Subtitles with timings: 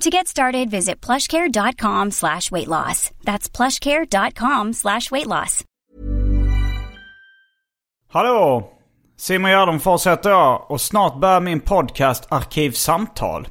[0.00, 3.10] To get started, visit plushcare.com slash weight loss.
[3.24, 5.64] That's plushcare.com slash weight loss.
[8.08, 8.70] Hallå!
[9.16, 13.48] Simon Gärdenfors heter jag och snart börjar min podcast Arkivsamtal.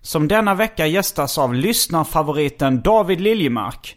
[0.00, 3.96] Som denna vecka gästas av lyssnarfavoriten David Liljemark.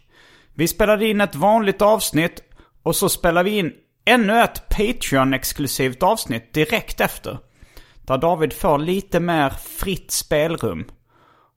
[0.54, 2.42] Vi spelade in ett vanligt avsnitt
[2.82, 3.72] och så spelar vi in
[4.04, 7.38] ännu ett Patreon-exklusivt avsnitt direkt efter.
[8.02, 10.84] Där David får lite mer fritt spelrum.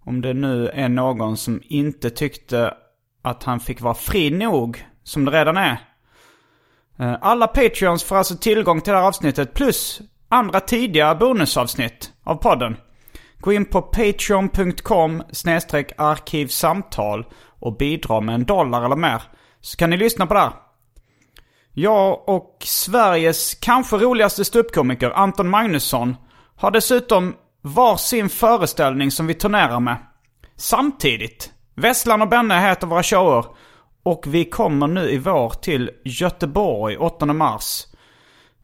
[0.05, 2.73] Om det nu är någon som inte tyckte
[3.21, 5.77] att han fick vara fri nog, som det redan är.
[6.99, 12.35] Eh, alla Patreons får alltså tillgång till det här avsnittet plus andra tidiga bonusavsnitt av
[12.35, 12.77] podden.
[13.39, 15.23] Gå in på patreon.com
[15.97, 17.25] arkivsamtal
[17.59, 19.21] och bidra med en dollar eller mer.
[19.61, 20.53] Så kan ni lyssna på det här.
[21.73, 26.15] Jag och Sveriges kanske roligaste ståuppkomiker Anton Magnusson
[26.55, 29.97] har dessutom varsin föreställning som vi turnerar med.
[30.55, 31.51] Samtidigt.
[31.75, 33.45] Vesslan och Benne heter våra shower.
[34.03, 37.85] Och vi kommer nu i vår till Göteborg 8 mars.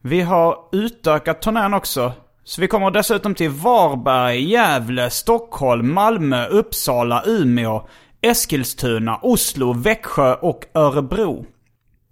[0.00, 2.12] Vi har utökat turnén också.
[2.44, 7.88] Så vi kommer dessutom till Varberg, Gävle, Stockholm, Malmö, Uppsala, Umeå,
[8.22, 11.46] Eskilstuna, Oslo, Växjö och Örebro.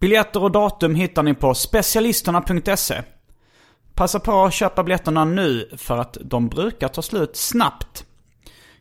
[0.01, 3.03] Biljetter och datum hittar ni på specialisterna.se.
[3.99, 8.05] Passa på att köpa biljetterna nu för att de brukar ta slut snabbt.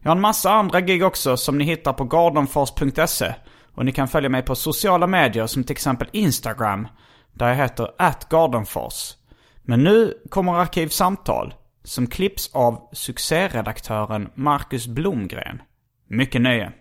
[0.02, 3.34] Jag har en massa andra gig också som ni hittar på gardenfors.se.
[3.76, 6.88] Och ni kan följa mig på sociala medier som till exempel Instagram.
[7.34, 9.14] Där jag heter atgardenfors.
[9.62, 11.54] Men nu kommer Arkivsamtal.
[11.84, 15.62] Som klipps av succéredaktören Marcus Blomgren.
[16.08, 16.72] Mycket nöje.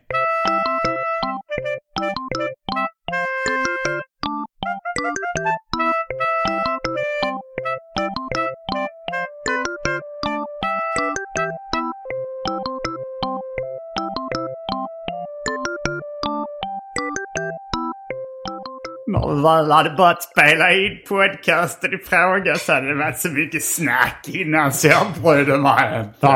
[19.21, 23.29] När vi väl hade börjat spela in podcasten i fråga så hade det varit så
[23.29, 26.27] mycket snack innan så jag brydde mig inte.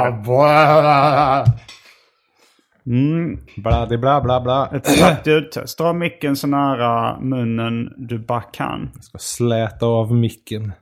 [3.57, 4.71] Bla, det bla, bla, bla.
[4.75, 5.79] Ett snabbt ljudtest.
[5.79, 8.91] Dra micken så nära munnen du bara kan.
[8.95, 10.73] Jag ska släta av micken.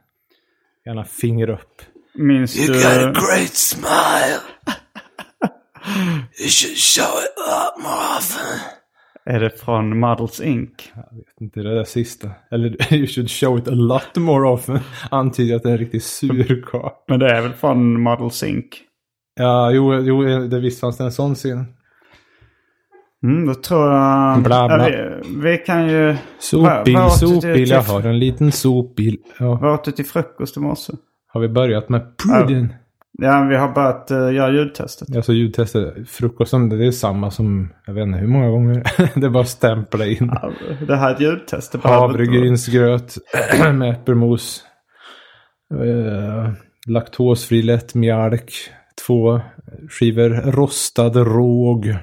[0.86, 1.82] Gärna finger upp.
[2.14, 2.72] Minns You du...
[2.72, 4.40] got a great smile.
[6.40, 8.77] you should show it a lot more often.
[9.28, 10.70] Är det från Models Inc?
[11.40, 12.30] Inte det där sista.
[12.50, 14.78] Eller you should show it a lot more often.
[15.10, 16.90] Antyder att det är en riktigt sur karl.
[17.08, 18.64] Men det är väl från Models Inc?
[19.34, 21.64] Ja, jo, jo, det visst fanns det en sån scen.
[23.22, 24.42] Mm, då tror jag...
[24.42, 24.90] Bla, bla.
[24.90, 26.16] Ja, vi, vi kan ju...
[26.38, 29.18] Sopbil, sopbil, jag har en liten sopbil.
[29.38, 29.58] Ja.
[29.62, 30.92] Vad åt du till frukost i morse?
[31.26, 32.68] Har vi börjat med pudding?
[32.70, 32.76] Ja,
[33.22, 35.16] vi har börjat uh, göra ljudtestet.
[35.16, 38.82] Alltså ljudtester, frukosten, det är samma som, jag vet inte hur många gånger.
[39.20, 40.30] det är bara att stämpla in.
[40.42, 40.52] Ja,
[40.86, 41.74] Det här är ett ljudtest.
[41.74, 43.18] Havregrynsgröt
[43.74, 44.64] med äppelmos.
[45.74, 46.52] Eh,
[46.86, 48.52] laktosfri lättmjölk.
[49.06, 49.40] Två
[49.90, 51.96] skivor rostad råg.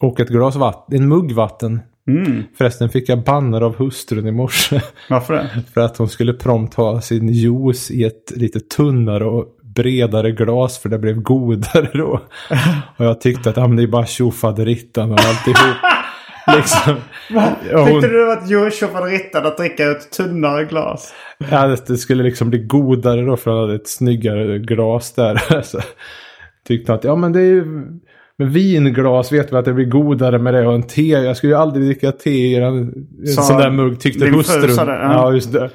[0.00, 1.80] Och ett glas vatten, en mugg vatten.
[2.08, 2.42] Mm.
[2.58, 4.80] Förresten fick jag bannor av hustrun i morse.
[5.10, 5.48] Varför det?
[5.74, 10.78] För att hon skulle prompt ha sin juice i ett lite tunnare och bredare glas
[10.78, 12.20] för det blev godare då.
[12.96, 15.76] Och jag tyckte att ah, det är bara tjofaderittan och alltihop.
[16.56, 16.96] liksom.
[17.72, 21.14] Och hon, Tyckte du det var ett djurtjofaderittan att dricka ett tunnare glas?
[21.50, 25.62] ja, det, skulle liksom bli godare då för att hade ett snyggare glas där.
[25.62, 25.80] Så,
[26.68, 27.64] tyckte att ja men det är ju
[28.38, 31.02] med vinglas vet vi att det blir godare med det och en te.
[31.08, 32.64] Jag skulle ju aldrig dricka te i en,
[33.20, 34.74] en Sa sån där mugg tyckte hustrun.
[34.76, 35.12] ja.
[35.12, 35.32] ja.
[35.32, 35.70] just det.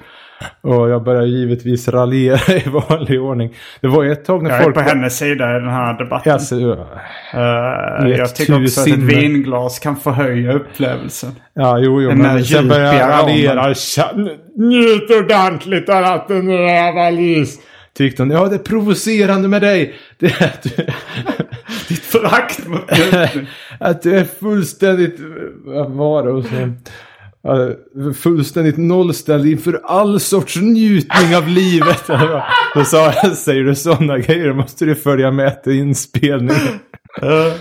[0.61, 3.53] Och jag började givetvis raljera i vanlig ordning.
[3.81, 4.75] Det var ju ett tag när Jag är folk...
[4.75, 6.33] på hennes sida i den här debatten.
[6.33, 11.31] Alltså, ett jag tycker också att ett vinglas kan förhöja upplevelsen.
[11.53, 12.09] ja, jo, jo.
[12.09, 13.73] Den Men sen började jag raljera.
[13.73, 17.59] "Tja- Njut ordentligt av att den är valis.
[17.97, 18.31] Tyckte hon.
[18.31, 19.93] Ja, det är provocerande med dig.
[20.19, 20.69] Det är att du,
[22.19, 23.47] förakt mot njutning.
[23.79, 25.19] att du är fullständigt...
[25.65, 28.13] Vad var det?
[28.13, 32.03] Fullständigt nollställd inför all sorts njutning av livet.
[32.75, 36.79] Då sa jag, säger du sådana grejer då måste du följa med till inspelningen.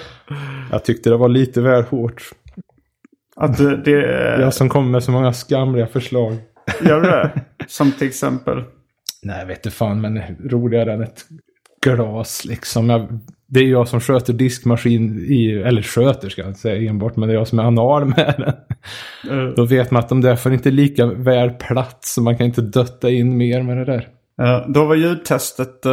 [0.71, 2.23] Jag tyckte det var lite väl hårt.
[3.37, 3.91] Att det, det
[4.41, 6.37] Jag som kommer med så många skamliga förslag.
[6.83, 7.31] gör det.
[7.69, 8.65] Som till exempel.
[9.23, 10.21] Nej, vet du fan, men
[10.51, 11.25] roligare än ett
[11.83, 12.91] glas liksom.
[12.91, 13.21] Jag,
[13.53, 17.29] det är jag som sköter diskmaskin i, eller sköter ska jag inte säga enbart, men
[17.29, 19.55] det är jag som är anal med den.
[19.55, 22.61] Då vet man att de där får inte lika väl plats, så man kan inte
[22.61, 24.09] dötta in mer med det där.
[24.43, 25.93] Eh, då var ljudtestet eh,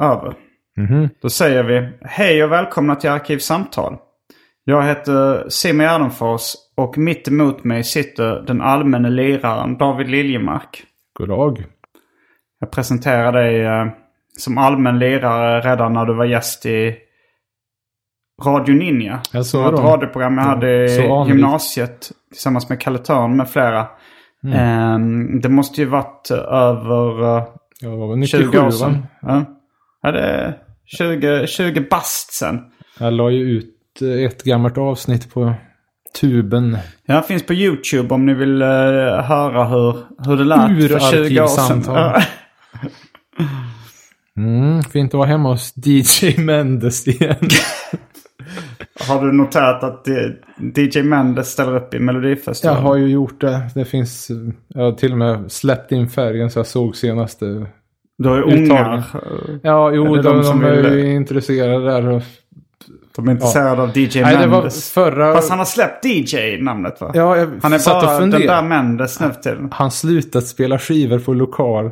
[0.00, 0.34] över.
[0.76, 1.08] Mhm.
[1.22, 3.96] Då säger vi hej och välkomna till Arkivsamtal.
[4.64, 6.42] Jag heter Simon Gärdenfors
[6.76, 10.84] och mitt emot mig sitter den allmänne liraren David Liljemark.
[11.18, 11.64] God dag.
[12.60, 13.86] Jag presenterade dig eh,
[14.36, 16.96] som allmän lirare redan när du var gäst i
[18.44, 19.20] Radio Ninja.
[19.32, 23.86] Jag såg ett radioprogram jag hade i gymnasiet tillsammans med Kalle Törn med flera.
[24.44, 25.34] Mm.
[25.34, 27.38] Eh, det måste ju varit över...
[27.38, 29.06] eh, väl 20 97 år sedan.
[29.22, 29.44] Ja.
[30.02, 32.60] ja, det är 20, 20 bast sen.
[32.98, 35.54] Jag la ju ut eh, ett gammalt avsnitt på
[36.20, 36.78] tuben.
[37.06, 38.68] Ja, finns på YouTube om ni vill eh,
[39.22, 39.96] höra hur,
[40.26, 42.22] hur det lät Ur för 20 år sedan.
[44.36, 44.42] Ja.
[44.42, 47.36] Mm, fint att vara hemma hos DJ Mendes igen.
[49.08, 50.06] Har du noterat att
[50.76, 52.82] DJ Mendes ställer upp i Jag Melodifestivalen?
[52.82, 53.60] har ju gjort det.
[53.74, 54.30] Det finns...
[54.68, 57.66] Jag har till och med släppt in färgen så jag såg senaste...
[58.18, 59.02] Du har ju ungar.
[59.62, 62.08] Ja, jo, de, de de, som är ju intresserade där.
[62.08, 62.22] Och...
[63.16, 64.90] De är intresserade av DJ Nej, det var Mendes.
[64.90, 65.34] förra...
[65.34, 67.10] Fast han har släppt DJ-namnet va?
[67.14, 69.68] Ja, jag Han är bara den där Mendes nu tiden.
[69.72, 71.90] Han slutat spela skivor på lokal.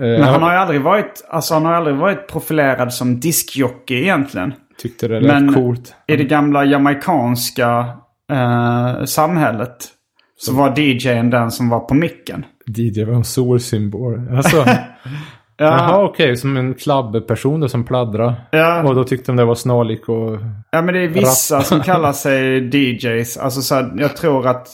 [0.00, 3.94] Eh, Men han har ju aldrig varit, alltså han har aldrig varit profilerad som diskjockey
[4.02, 4.54] egentligen.
[4.82, 5.94] tyckte det lät Men coolt.
[6.06, 7.84] i det gamla jamaicanska
[8.32, 9.76] eh, samhället
[10.36, 12.44] så var DJn den som var på micken.
[12.66, 14.28] DJ var en solsymbol.
[14.36, 14.56] Alltså,
[15.60, 16.36] Ja, Jaha, okej.
[16.36, 18.34] Som en klubbperson som pladdra.
[18.50, 20.38] ja, Och då tyckte de det var snarlik och...
[20.70, 23.36] ja, men det är vissa som kallar sig DJs.
[23.36, 24.68] Alltså så här, jag tror att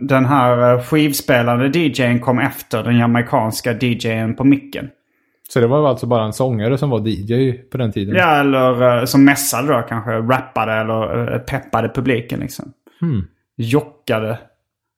[0.00, 4.88] den, här eh, skivspelande DJn kom efter den jamaicanska DJn på micken.
[5.48, 8.16] Så det var alltså bara en sångare som var DJ på den tiden?
[8.16, 10.10] Ja, eller eh, som mässade då kanske.
[10.10, 12.72] Rappade eller eh, peppade publiken liksom.
[13.00, 13.26] Hmm.
[13.56, 14.38] Jockade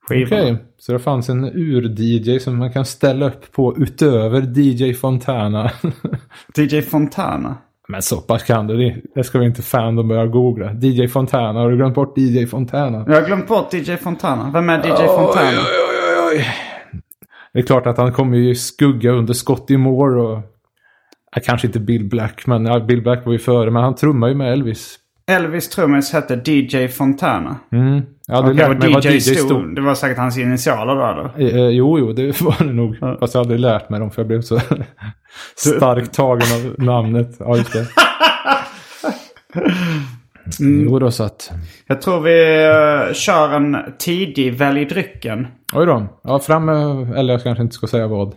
[0.09, 0.43] skivorna.
[0.43, 5.71] Okej, så det fanns en ur-DJ som man kan ställa upp på utöver DJ Fontana.
[6.57, 7.57] DJ Fontana.
[7.89, 8.97] Men så pass kan du det.
[9.15, 10.73] Det ska vi inte fan de börja googla.
[10.73, 13.05] DJ Fontana, har du glömt bort DJ Fontana?
[13.07, 14.51] Jag har glömt bort DJ Fontana.
[14.55, 15.49] Vem är DJ Fontana?
[15.49, 15.57] Oj,
[15.91, 16.47] oj, oj, oj.
[17.53, 20.43] Det är klart att han kommer ju skugga under Scotty Moore och...
[21.45, 23.71] Kanske inte Bill Black, men ja, Bill Black var ju före.
[23.71, 24.99] Men han trummar ju med Elvis.
[25.31, 27.57] Elvis trummis hette DJ Fontana.
[27.73, 28.03] Mm.
[28.29, 29.47] Hade Okej, lärt och mig vad DJ DJ stod.
[29.47, 29.75] stod.
[29.75, 31.55] Det var säkert hans initialer då eller?
[31.55, 33.19] Eh, eh, jo, jo, det var det nog.
[33.21, 34.61] Fast jag hade lärt mig dem för jag blev så
[35.57, 37.37] starkt tagen av namnet.
[37.39, 37.87] Ja, just det.
[40.61, 40.85] Mm.
[40.85, 41.51] Jo då, så att...
[41.87, 42.67] Jag tror vi
[43.09, 45.47] uh, kör en tidig välj drycken.
[45.75, 46.07] Oj då.
[46.23, 47.13] Ja, fram med...
[47.19, 48.29] Eller jag kanske inte ska säga vad.
[48.29, 48.35] Uh,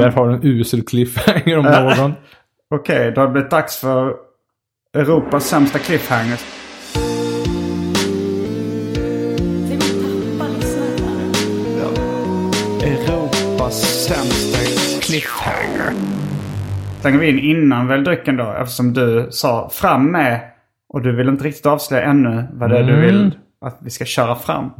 [0.00, 1.64] Där har du en usel cliffhanger om
[1.98, 2.12] någon.
[2.74, 4.14] Okej, då har det blivit dags för
[4.94, 6.38] Europas sämsta cliffhanger.
[12.82, 14.58] Europas sämsta
[15.02, 15.92] cliffhanger.
[17.00, 18.52] Slänger vi in innan väl drycken då?
[18.52, 20.40] Eftersom du sa fram med.
[20.88, 24.04] Och du vill inte riktigt avslöja ännu vad det är du vill att vi ska
[24.04, 24.70] köra fram.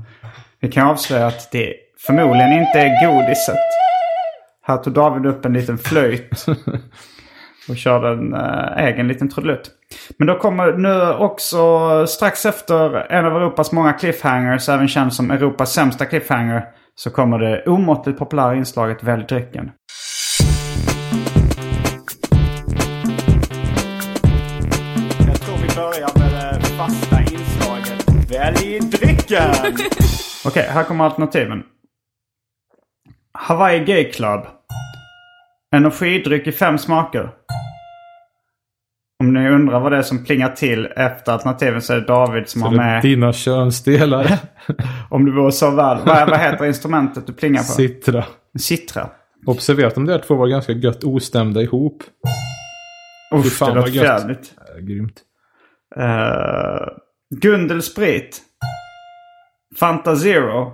[0.61, 1.75] Vi kan avslöja att det
[2.07, 3.57] förmodligen inte är godiset.
[4.63, 6.47] Här tog David upp en liten flöjt.
[7.69, 9.71] Och körde en äh, egen liten trudelutt.
[10.19, 15.31] Men då kommer nu också strax efter en av Europas många cliffhangers, även känd som
[15.31, 19.71] Europas sämsta cliffhanger, så kommer det omåttligt populära inslaget Välj drycken.
[25.27, 29.55] Jag tror vi börjar med det fasta inslaget Välj drycken!
[30.47, 31.63] Okej, här kommer alternativen.
[33.39, 34.47] Hawaii Gay Club.
[35.75, 37.31] Energidryck i fem smaker.
[39.25, 42.49] Om ni undrar vad det är som plingar till efter alternativen så är det David
[42.49, 43.03] som har Det är med...
[43.03, 44.39] dina könsdelar.
[45.11, 45.99] Om du vore så väl.
[46.07, 47.65] Vad, vad heter instrumentet du plingar på?
[47.65, 48.25] Sittra.
[48.59, 49.09] Citra.
[49.47, 52.03] Observera att de där två var ganska gött ostämda ihop.
[53.35, 54.05] Usch, fan, det låter gött.
[54.05, 54.55] jävligt.
[54.77, 55.21] Äh, grymt.
[55.97, 56.89] Uh,
[57.41, 58.43] Gundelsprit.
[59.81, 60.73] Fanta Zero.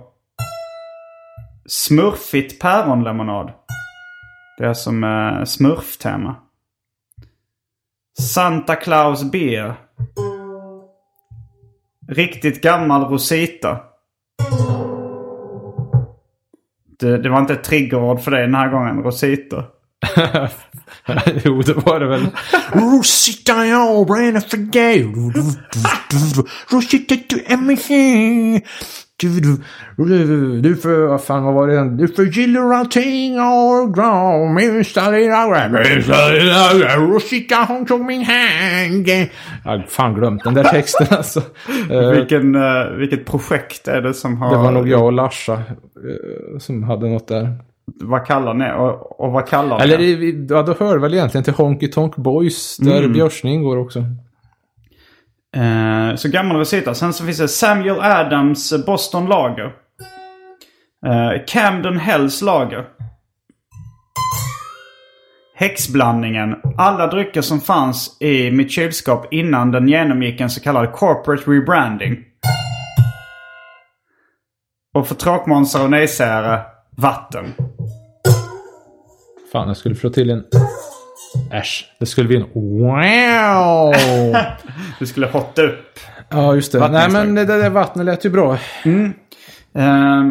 [1.65, 3.51] Smurfigt päronlemonad.
[4.57, 6.35] Det är som uh, smurftema.
[8.21, 9.73] Santa Claus Beer.
[12.07, 13.79] Riktigt gammal Rosita.
[16.99, 19.63] Det, det var inte ett triggerord för dig den här gången, Rosita.
[21.43, 22.27] jo, det var det väl.
[22.71, 25.03] Rosita, jag bränner för dig.
[26.71, 28.61] Rosita, du är min.
[29.21, 31.89] Du, du, du, du för, vad fan vad var det?
[31.97, 35.45] Du förgyller allting och drar minsta lilla
[36.97, 39.07] Rosita, hon tog min hand.
[39.07, 39.27] Jag
[39.71, 41.41] har fan glömt den där texten alltså.
[41.89, 44.51] Eh, Vilken, eh, vilket projekt är det som har...
[44.51, 47.55] det var nog jag och Larsa eh, som hade något där.
[48.01, 49.83] Vad kallar ni och, och vad kallar ni?
[49.83, 52.77] Eller det- ja, då hör det väl egentligen till Honky Tonk Boys.
[52.77, 53.13] Där Mm.
[53.13, 54.03] Björsning ingår också.
[55.57, 56.93] Eh, så gammal recita.
[56.93, 59.65] Sen så finns det Samuel Adams Boston Lager.
[61.05, 62.85] Eh, Camden Hells Lager.
[65.55, 66.55] Häxblandningen.
[66.77, 72.17] Alla drycker som fanns i mitt kylskåp innan den genomgick en så kallad corporate rebranding.
[74.93, 76.61] Och för tråkmånsar och nejsägare,
[76.97, 77.45] vatten.
[79.51, 80.43] Fan, jag skulle få till en...
[81.51, 82.45] Äsch, det skulle bli en...
[82.53, 83.93] Wow!
[84.99, 85.99] Du skulle hotta upp.
[86.29, 86.87] ja, just det.
[86.87, 88.57] Nej, men det där vattnet lät ju bra.
[89.75, 90.23] Eh,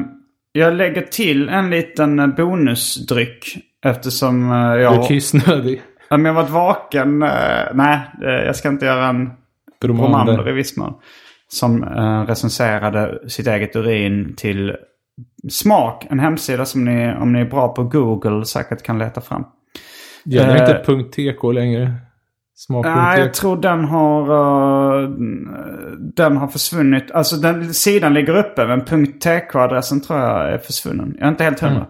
[0.53, 3.57] jag lägger till en liten eh, bonusdryck.
[3.85, 4.95] Eftersom eh, Du jag...
[5.05, 5.83] är kissnödig.
[6.11, 7.23] Om jag varit vaken...
[7.23, 7.29] eh,
[7.75, 9.31] nej, jag ska inte göra en.
[9.81, 10.95] Bromander i viss mån.
[11.49, 14.77] Som uh, recenserade sitt eget urin till
[15.51, 16.07] Smak.
[16.11, 19.45] En hemsida som ni, om ni är bra på Google, säkert kan leta fram.
[20.31, 20.61] Gäller Eh,
[20.97, 21.93] inte .tk längre?
[22.57, 22.95] Smak.tk.
[22.95, 24.23] Nej, jag tror den har,
[25.03, 25.09] eh,
[26.17, 27.11] den har försvunnit.
[27.11, 28.85] Alltså den sidan ligger uppe men
[29.21, 31.15] .tk-adressen tror jag är försvunnen.
[31.19, 31.87] Jag är inte helt hundra.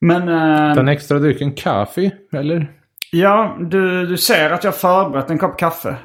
[0.00, 0.28] Men...
[0.28, 2.70] eh, Den extra drycken kaffe, eller?
[3.12, 5.96] Ja, du, du ser att jag har förberett en kopp kaffe.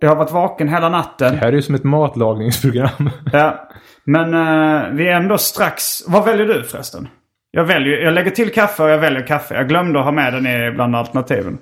[0.00, 1.32] Jag har varit vaken hela natten.
[1.32, 3.10] Det här är ju som ett matlagningsprogram.
[3.32, 3.68] Ja.
[4.04, 5.82] Men eh, vi är ändå strax...
[6.08, 7.08] Vad väljer du förresten?
[7.50, 9.54] Jag, väljer, jag lägger till kaffe och jag väljer kaffe.
[9.54, 11.58] Jag glömde att ha med den i bland alternativen.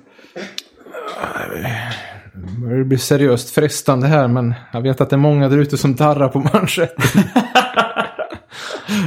[2.69, 5.95] Det blir seriöst frestande här, men jag vet att det är många där ute som
[5.95, 7.23] darrar på manschetten.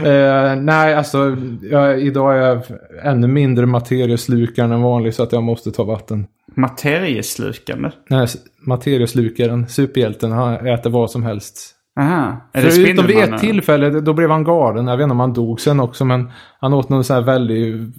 [0.04, 2.62] eh, nej, alltså jag, idag är jag
[3.02, 6.26] ännu mindre materieslukaren än vanligt så att jag måste ta vatten.
[6.54, 7.90] Materieslukande.
[8.08, 8.26] Nej,
[8.66, 11.76] materieslukaren, superhjälten, han äter vad som helst.
[12.00, 12.37] Aha.
[12.52, 13.40] Är det Förutom vid ett Spindelmannen?
[13.40, 14.87] tillfälle, då blev han galen.
[14.87, 16.30] Jag vet inte om han dog sen också, men
[16.61, 17.95] han åt någon sån här väldigt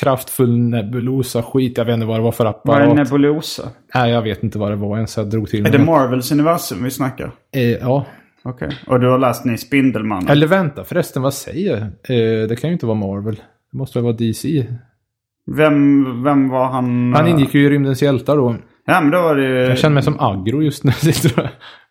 [0.00, 1.78] kraftfull nebulosa skit.
[1.78, 2.96] Jag vet inte vad det var för Vad är apparat.
[2.96, 3.62] nebulosa?
[3.94, 5.16] Nej, jag vet inte vad det var ens.
[5.16, 5.84] Jag drog till Är det det.
[5.84, 7.32] Marvels universum vi snackar?
[7.54, 8.06] Eh, ja.
[8.42, 8.78] Okej.
[8.86, 10.28] Och du har läst ni Spindelmannen?
[10.28, 11.80] Eller vänta förresten, vad säger jag?
[11.82, 13.34] Eh, det kan ju inte vara Marvel.
[13.72, 14.66] Det måste väl vara DC.
[15.56, 17.12] Vem, vem var han?
[17.14, 18.56] Han eh, ingick ju i Rymdens hjältar då.
[18.86, 19.54] Ja, men då var det ju...
[19.54, 20.92] Jag känner mig som aggro just nu.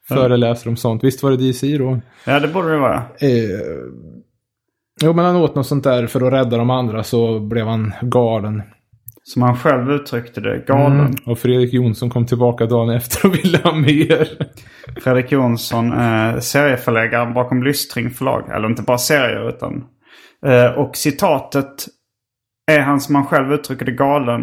[0.07, 1.03] Föreläser om sånt.
[1.03, 1.99] Visst var det DC då?
[2.25, 2.95] Ja, det borde det vara.
[3.19, 3.29] Eh,
[5.03, 7.93] jo, men han åt något sånt där för att rädda de andra så blev han
[8.01, 8.61] galen.
[9.23, 10.63] Som han själv uttryckte det.
[10.67, 10.99] Galen.
[10.99, 11.15] Mm.
[11.25, 14.27] Och Fredrik Jonsson kom tillbaka dagen efter och ville ha mer.
[15.01, 18.49] Fredrik Jonsson, eh, serieförläggaren bakom Lystring förlag.
[18.55, 19.83] Eller inte bara serier utan...
[20.45, 21.85] Eh, och citatet
[22.71, 24.41] är han som han själv uttrycker det galen.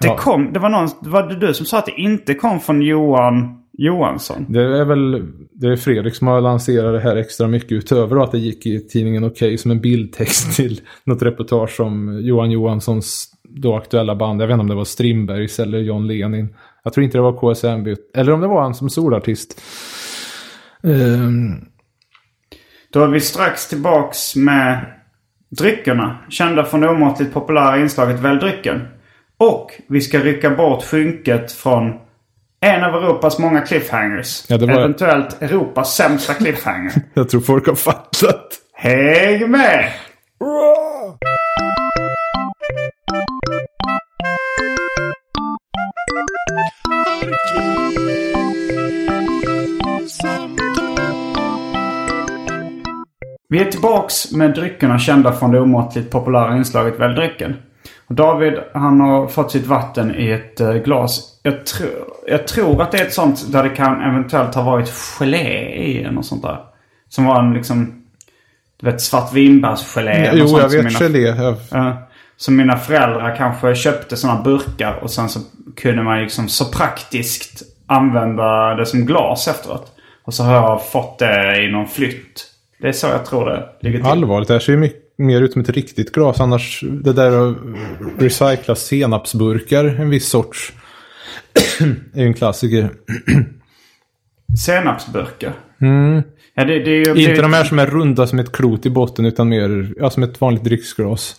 [0.00, 0.16] Det Ja.
[0.16, 3.58] kom, det var någon, var det du som sa att det inte kom från Johan
[3.78, 4.46] Johansson?
[4.48, 8.32] Det är väl det är Fredrik som har lanserat det här extra mycket utöver att
[8.32, 13.76] det gick i tidningen Okej som en bildtext till något reportage om Johan Johanssons då
[13.76, 14.42] aktuella band.
[14.42, 16.54] Jag vet inte om det var Strindbergs eller John Lenin.
[16.84, 17.88] Jag tror inte det var KSMB.
[18.14, 19.60] Eller om det var han som solartist.
[20.82, 21.54] Ehm,
[22.92, 24.86] Då är vi strax tillbaks med
[25.58, 26.18] dryckerna.
[26.28, 28.80] Kända från det omåttligt populära inslaget Välj drycken.
[29.38, 31.92] Och vi ska rycka bort skynket från
[32.60, 34.44] en av Europas många cliffhangers.
[34.48, 36.92] Ja, var- Eventuellt Europas sämsta cliffhanger.
[37.14, 38.48] jag tror folk har fattat.
[38.74, 39.92] Häng med!
[53.48, 57.56] Vi är tillbaks med dryckerna kända från det omåttligt populära inslaget Välj drycken.
[58.08, 61.20] David han har fått sitt vatten i ett eh, glas.
[61.42, 61.82] Jag, tr
[62.26, 66.00] jag tror att det är ett sånt där det kan eventuellt ha varit gelé i
[66.00, 66.58] eller något sånt där.
[67.08, 68.02] Som var en liksom,
[68.80, 71.54] du vet eller något Jo, sånt jag som vet mina- gelé.
[71.72, 71.96] Jag.
[72.36, 75.40] Så mina föräldrar kanske köpte sådana burkar och sen så
[75.76, 79.92] kunde man liksom så praktiskt använda det som glas efteråt.
[80.24, 82.46] Och så har jag fått det i någon flytt.
[82.80, 84.06] Det är så jag tror det ligger till.
[84.06, 86.40] allvarligt, det här ser ju mycket mer ut som ett riktigt glas.
[86.40, 87.56] Annars, det där att
[88.18, 90.72] recycla senapsburkar, en viss sorts,
[92.14, 92.90] är ju en klassiker.
[94.66, 95.52] Senapsburkar.
[96.54, 99.26] Ja, det, det det Inte de här som är runda som ett klot i botten,
[99.26, 101.36] utan mer ja, som ett vanligt drycksglas.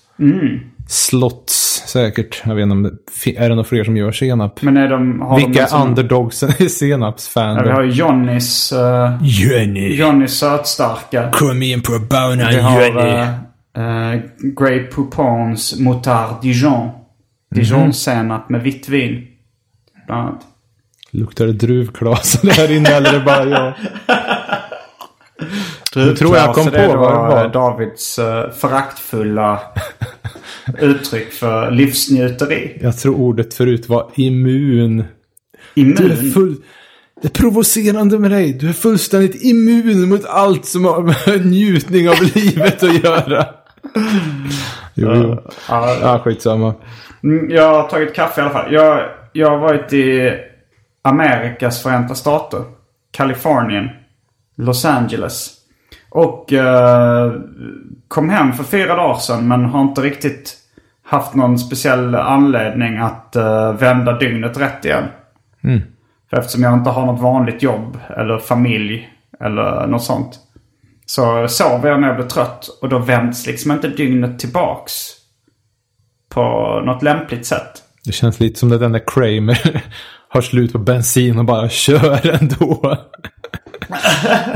[0.88, 2.41] Slotts säkert.
[2.46, 4.62] Jag vet inte om det är det några fler som gör senap.
[4.62, 5.22] Men är de...
[5.22, 7.55] Har Vilka de en sån- är underdogsen i senapsfan?
[7.55, 8.74] Ja, vi har Johnnys...
[8.74, 11.31] Uh, Jenny, Johnnys sötstarka.
[11.31, 13.27] kom in på banan har uh,
[13.77, 16.89] uh, Grey Poupons Motard Dijon.
[17.55, 19.27] Dijon-senap med vitt vin.
[20.05, 20.41] Bland annat.
[21.12, 23.74] Luktar det druvklas där inne eller är det bara jag?
[25.96, 27.50] Nu tror jag kom på det vad det var var.
[27.50, 29.60] Davids uh, föraktfulla
[30.79, 32.77] uttryck för livsnjuteri.
[32.81, 35.03] Jag tror ordet förut var immun.
[35.75, 36.31] Du är Immun.
[36.31, 36.55] full...
[37.22, 38.53] Det är provocerande med dig.
[38.53, 43.46] Du är fullständigt immun mot allt som har med njutning av livet att göra.
[44.94, 45.44] Jo, jo.
[45.70, 46.74] Ja, Ja, skitsamma.
[47.24, 48.74] Mm, Jag har tagit kaffe i alla fall.
[48.74, 50.34] Jag, jag har varit i
[51.01, 52.60] Amerikas förenta stater.
[53.12, 53.89] Kalifornien.
[54.56, 55.53] Los Angeles.
[56.10, 57.34] Och eh,
[58.08, 60.56] kom hem för fyra dagar sedan men har inte riktigt
[61.03, 65.03] haft någon speciell anledning att eh, vända dygnet rätt igen.
[66.29, 70.39] För eftersom jag inte har något vanligt jobb eller familj eller något sånt.
[71.09, 74.93] Så sover jag när jag blir trött och då vänds liksom inte dygnet tillbaks
[76.29, 76.41] på
[76.85, 77.83] något lämpligt sätt.
[78.05, 79.83] Det känns lite som det där när Kramer
[80.29, 82.97] har slut på bensin och bara kör ändå.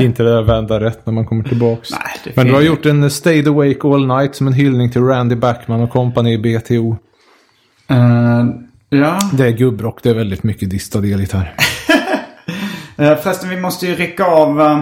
[0.00, 1.90] Inte det där vända rätt när man kommer tillbaks.
[1.90, 5.34] Nej, Men du har gjort en Stayed Awake All Night som en hyllning till Randy
[5.34, 6.96] Backman och kompani i BTO.
[7.88, 8.44] Eh,
[8.88, 9.18] ja.
[9.32, 11.54] Det är gubbrock, det är väldigt mycket distad elgitarr.
[13.00, 14.80] Uh, förresten, vi måste ju rycka av uh,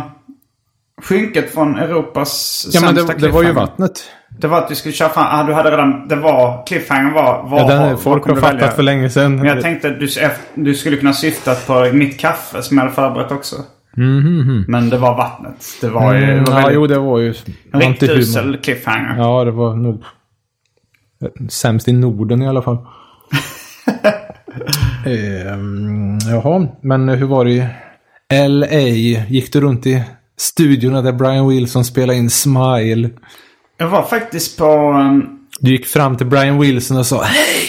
[1.03, 4.05] skynket från Europas Ja men sämsta det, det var ju vattnet.
[4.39, 5.27] Det var att vi skulle köra fram.
[5.29, 6.09] Ah, du hade redan...
[6.09, 6.67] Det var...
[6.67, 7.43] Cliffhanger var...
[7.49, 8.59] var Ja, den, var- folk har du välja?
[8.61, 9.37] fattat för länge sedan.
[9.37, 10.09] Men jag tänkte att du,
[10.55, 13.57] du skulle kunna syfta på mitt kaffe som jag hade förberett också.
[14.67, 15.65] Men det var vattnet.
[15.81, 16.21] Det var ju...
[16.21, 17.35] Det Mm, var ja, jo det var ju
[17.73, 19.15] riktigt usel cliffhanger.
[19.19, 20.03] Ja, det var nog
[21.49, 22.77] sämst i Norden i alla fall.
[25.07, 27.65] ehm, jaha, men hur var det i
[28.49, 28.67] LA?
[29.29, 30.05] Gick du runt i
[30.41, 33.11] studiorna där Brian Wilson spelade in Smile?
[33.79, 34.65] Jag var faktiskt på...
[34.93, 37.69] Um, Du gick fram till Brian Wilson och sa Hey,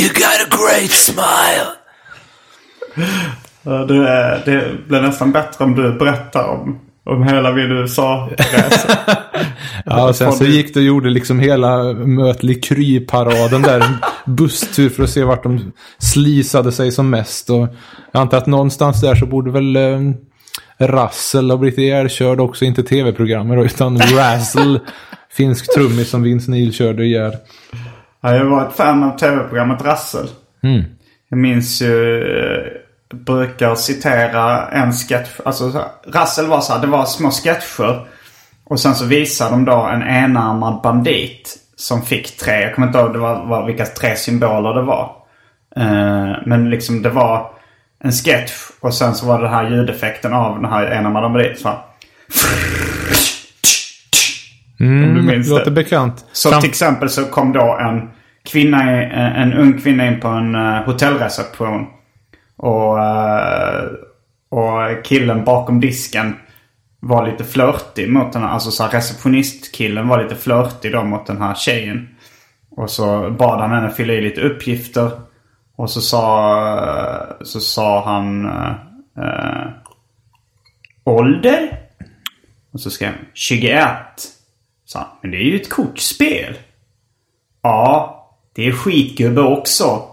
[0.00, 1.66] you got a great smile.
[3.88, 8.98] det, är- det blir nästan bättre om du berättar om, om hela min USA-resa.
[9.86, 13.80] Ja, och sen så gick du och gjorde liksom hela Mötley Kry-paraden där.
[13.80, 17.50] En busstur för att se vart de slisade sig som mest.
[17.50, 17.68] Och
[18.12, 20.00] jag antar att någonstans där så borde väl eh,
[20.78, 22.64] Russell ha blivit ihjälkörd också.
[22.64, 24.80] Inte tv-programmet utan Razzle.
[25.30, 27.32] Finsk trummis som Vince Neil körde ihjäl.
[28.20, 30.28] Ja, jag var ett fan av tv-programmet Rassel.
[31.28, 35.40] Jag minns ju, eh, brukar citera en sketch.
[35.44, 38.06] Alltså Rassel var så här, det var små sketcher.
[38.64, 41.56] Och sen så visade de då en enarmad bandit.
[41.76, 45.16] Som fick tre, jag kommer inte ihåg det var, var, vilka tre symboler det var.
[45.76, 47.53] Eh, men liksom det var
[48.04, 51.56] en sketch och sen så var det den här ljudeffekten av den här enarmade banditen.
[51.56, 51.78] Så här.
[54.80, 55.70] Om du minns Låter det.
[55.70, 56.24] bekant.
[56.32, 58.10] Så Fram- till exempel så kom då en
[58.44, 61.86] kvinna, en ung kvinna in på en eh, hotellreception.
[62.56, 63.84] Och, eh,
[64.50, 66.36] och killen bakom disken
[67.00, 71.26] var lite flörtig mot den här, alltså så här receptionistkillen var lite flörtig då mot
[71.26, 72.08] den här tjejen.
[72.70, 75.10] Och så bad han henne fylla i lite uppgifter.
[75.76, 78.70] Och så sa, så sa han eh,
[79.24, 79.68] eh
[81.04, 81.80] ålder.
[82.72, 83.88] Och så skrev han 21.
[84.84, 86.58] Så han, men det är ju ett kortspel.
[87.62, 88.20] Ja,
[88.52, 90.10] det är skitgubbe också.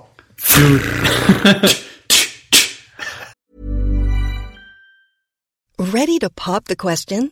[5.78, 7.32] Ready to pop the question?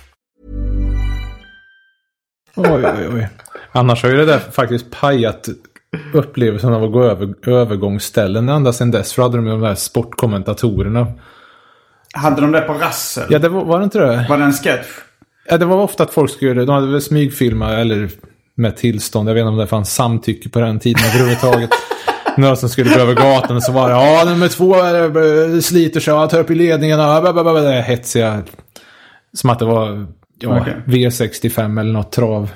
[2.55, 3.29] Oj, oj, oj.
[3.71, 5.49] Annars har ju det där faktiskt pajat
[6.13, 9.13] upplevelsen av att gå över övergångsställen ända sedan dess.
[9.13, 11.07] För hade de de där sportkommentatorerna.
[12.13, 13.23] Hade de det på Rassel?
[13.29, 14.25] Ja, det var, var det inte det?
[14.29, 14.87] Var det en sketch?
[15.49, 18.09] Ja, det var ofta att folk skulle, de hade väl smygfilma eller
[18.55, 19.29] med tillstånd.
[19.29, 21.69] Jag vet inte om det fanns samtycke på den tiden överhuvudtaget.
[22.37, 25.99] Några som skulle gå över gatan och så var det ja nummer två eh, sliter
[25.99, 28.43] sig, ja, tar upp i ledningarna, hetsiga.
[29.33, 30.07] Som att det var
[30.43, 30.73] ja, Okej.
[30.85, 32.51] V65 eller något trav.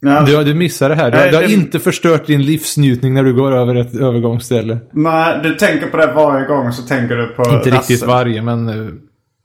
[0.00, 0.20] Ja.
[0.20, 1.10] Du, du missar det här.
[1.10, 4.78] Du, Nej, du har det- inte förstört din livsnjutning när du går över ett övergångsställe.
[4.92, 8.08] Nej, du tänker på det varje gång så tänker du på Inte riktigt Rassel.
[8.08, 8.92] varje, men eh,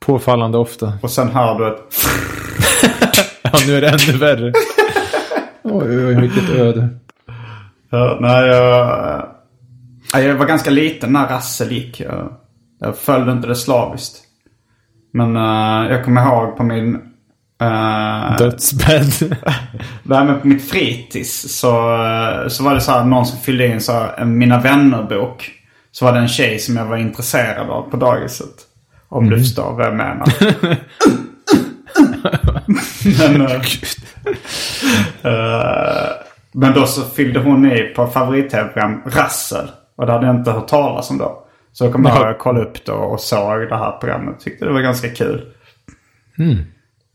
[0.06, 0.92] påfallande ofta.
[1.02, 1.78] Och sen hör du ett...
[3.42, 4.52] Ja, nu är det ännu värre.
[5.62, 6.88] Oj, oj, oj, vilket öde.
[7.90, 9.26] Ja, nej, jag,
[10.12, 12.00] ja, jag var ganska liten när Rassel gick.
[12.00, 12.32] Jag,
[12.80, 14.16] jag följde inte det slaviskt.
[15.12, 16.98] Men eh, jag kommer ihåg på min...
[17.62, 19.12] Uh, Dödsbädd.
[20.02, 21.70] Nej, men på mitt fritids så,
[22.48, 25.50] så var det så här någon som fyllde in så här, en Mina vänner-bok.
[25.92, 28.54] Så var det en tjej som jag var intresserad av på dagiset.
[29.08, 30.28] Om du förstår vad jag menar.
[33.18, 33.60] men, eh,
[35.32, 36.10] eh,
[36.52, 39.70] men då så fyllde hon i på favorit-tv-program Rassel.
[39.96, 41.46] Och det hade jag inte hört talas om då.
[41.72, 44.40] Så jag kom jag kollade upp det och såg det här programmet.
[44.40, 45.52] Tyckte det var ganska kul.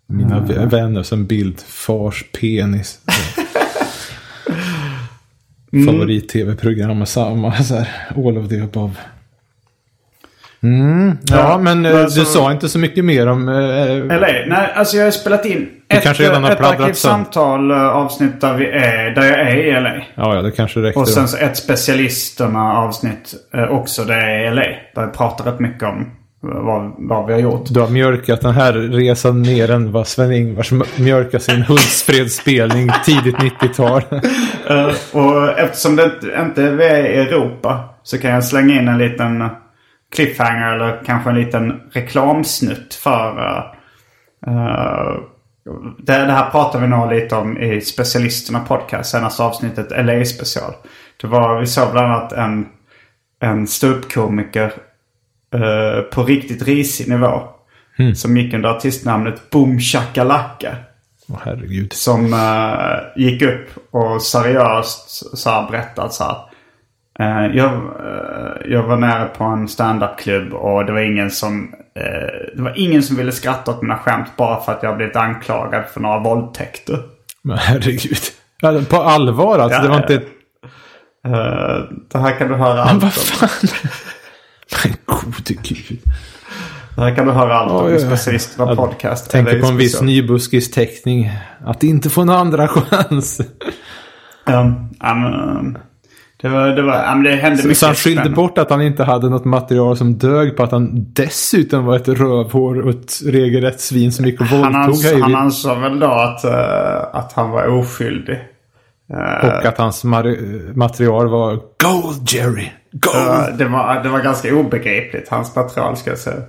[0.10, 1.60] Mina v- vänner som bild.
[1.62, 3.00] Fars penis.
[5.88, 7.56] Favorit-tv-program och samma.
[7.64, 8.94] Så här, all of the above.
[10.64, 13.50] Mm, ja, Ja, men eh, men du sa inte så mycket mer om...
[13.50, 14.28] Eh, LA?
[14.48, 18.54] Nej, alltså jag har spelat in ett, kanske redan har ett arkivsamtal eh, avsnitt där,
[18.58, 19.96] vi är, där jag är i LA.
[20.16, 21.00] ja, ja, det kanske räcker.
[21.00, 24.62] Och sen så ett specialisterna avsnitt eh, också där jag är i LA.
[24.96, 26.08] Där jag pratar rätt mycket om eh,
[26.42, 27.66] vad, vad vi har gjort.
[27.70, 34.02] Du har mjölkat den här resan mer än vad Sven-Ingvars mjölkar sin Hultsfredsspelning tidigt 90-tal.
[34.70, 39.50] Eh, och eftersom det inte- är i Europa så kan jag slänga in en liten
[40.16, 43.38] cliffhanger eller kanske en liten reklamsnutt för...
[43.38, 43.64] eh,
[44.56, 45.14] eh,
[45.98, 50.74] det, det här pratar vi nog lite om i specialisterna podcast, senaste avsnittet LA special.
[51.22, 52.66] Det var, vi såg bland annat en,
[53.42, 54.72] en ståuppkomiker
[55.54, 57.42] eh, på riktigt risig nivå.
[58.16, 60.76] Som gick under artistnamnet Boom Shakalaka.
[61.30, 61.94] Åh herregud.
[61.94, 66.38] Som eh, gick upp och seriöst så här berättat så här.
[67.20, 72.56] Eh, jag, eh, jag var nere på en standupklubb och det var ingen som eh,
[72.56, 75.86] Det var ingen som ville skratta åt mina skämt bara för att jag blivit anklagad
[75.94, 77.00] för några våldtäkter.
[77.42, 78.88] Men herregud.
[78.90, 79.78] På allvar alltså?
[79.78, 80.14] Ja, det var inte...
[81.26, 83.58] Eh, det här kan du höra Men allt vad om.
[84.84, 86.00] Men gode gud.
[86.98, 88.00] Här kan du höra allt om oj.
[88.00, 89.32] specialisterna Jag podcast.
[89.32, 91.32] Tänker på en viss nybuskis teckning.
[91.66, 93.40] Att inte få en andra chans.
[94.46, 95.78] Um, ja, men, um,
[96.42, 98.36] det var, det var, ja, men det hände Så, mycket så han skyllde spännande.
[98.36, 102.08] bort att han inte hade något material som dög på att han dessutom var ett
[102.08, 106.00] rövhår och ett regelrätt svin som gick och Han, våldtog ans hej han ansåg väl
[106.00, 108.40] då att, eh, att han var oskyldig.
[109.14, 110.04] Eh, Och att hans
[110.74, 111.54] material var
[111.84, 112.68] Gold Jerry!
[112.92, 113.50] Gold!
[113.50, 116.42] eh, det, var, det var ganska obegripligt, hans material ska jag säga.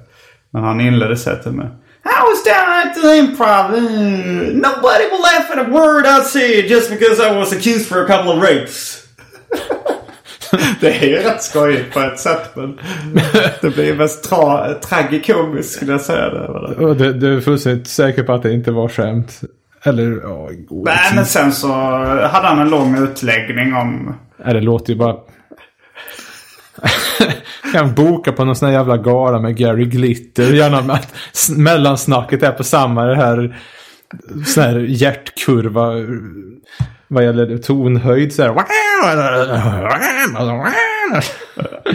[0.50, 1.68] Men han inledde till mig.
[2.05, 3.74] I was down at the improv.
[3.74, 8.05] Uh, nobody will laugh at a word I say just because I was accused for
[8.05, 9.07] a couple of rapes.
[10.81, 12.81] det är ju rätt skojigt på ett sätt men
[13.61, 16.31] det blir mest tra- tragikomiskt skulle jag säga.
[16.31, 19.40] Det, du, du är fullständigt säker på att det inte var skämt?
[19.83, 24.14] Eller ja, god Nej, men sen så hade han en lång utläggning om...
[24.44, 25.16] Nej, det låter ju bara...
[27.73, 30.53] kan boka på någon sån här jävla gala med Gary Glitter.
[30.53, 31.14] Gärna med att
[31.57, 33.57] mellansnacket är på samma det här
[34.47, 35.93] sån här hjärtkurva
[37.09, 38.55] vad gäller tonhöjd så här.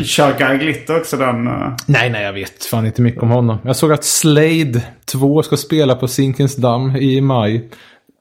[0.03, 1.47] Kör Guy Glitter också den...
[1.47, 3.57] eh, Nej, nej, jag vet fan inte mycket om honom.
[3.63, 7.69] Jag såg att Slade 2 ska spela på Zinkensdamm i maj.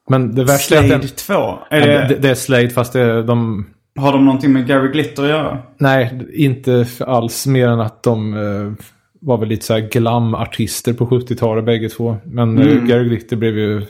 [0.09, 1.33] Men det värsta är Slade att den, 2?
[1.33, 3.65] Ja, Är det, det, det är Slade fast det är de...
[3.99, 5.57] har de någonting med Gary Glitter att göra?
[5.77, 8.85] Nej, inte alls mer än att de eh,
[9.19, 12.17] var väl lite så här glam-artister på 70-talet bägge två.
[12.25, 12.87] Men eh, Mm.
[12.87, 13.81] Gary Glitter blev ju...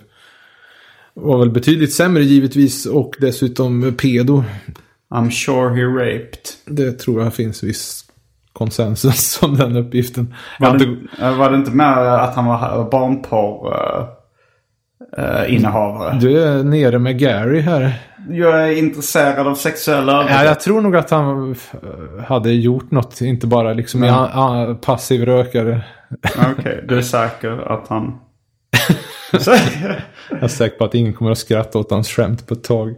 [1.14, 4.44] Var väl betydligt sämre givetvis och dessutom pedo.
[5.10, 6.40] I'm sure he raped.
[6.66, 8.02] Det tror jag finns viss
[8.54, 10.34] konsensus om den uppgiften.
[10.60, 13.74] Var det, inte- eh, var det inte mer att han var barnporr
[15.18, 16.18] eh, eh, innehavare?
[16.22, 17.94] Du är nere med Gary här.
[18.30, 23.22] Jag är intresserad av sexuella Ja, jag tror nog att han eh, hade gjort något,
[23.22, 25.82] inte bara liksom a- a- passiv rökare.
[26.60, 28.20] Okej, du är säker att han...
[30.30, 32.96] Jag är säker på att ingen kommer att skratta åt hans skämt på ett tag.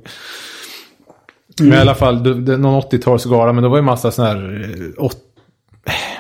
[1.62, 4.66] Men i alla fall, det, det, någon 80-talsgala, men det var ju massa sådana här
[4.98, 5.18] eh, åt,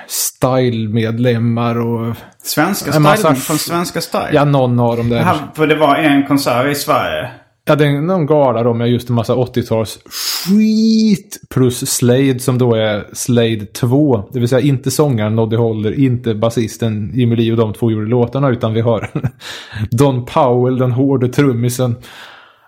[0.08, 2.15] style-medlemmar och...
[2.43, 4.30] svenska En style massa- från Svenska Style?
[4.32, 5.20] Ja, någon av dem där.
[5.24, 7.32] Här, för det var en konsert i Sverige.
[7.69, 12.58] Ja, det är någon gala då med just en massa 80-tals skit plus Slade som
[12.58, 14.30] då är Slade 2.
[14.34, 18.08] Det vill säga inte sångaren Noddy Holder, inte basisten Jimmy Lee och de två gjorde
[18.08, 19.10] låtarna utan vi har
[19.91, 21.95] Don Powell, den hårde trummisen.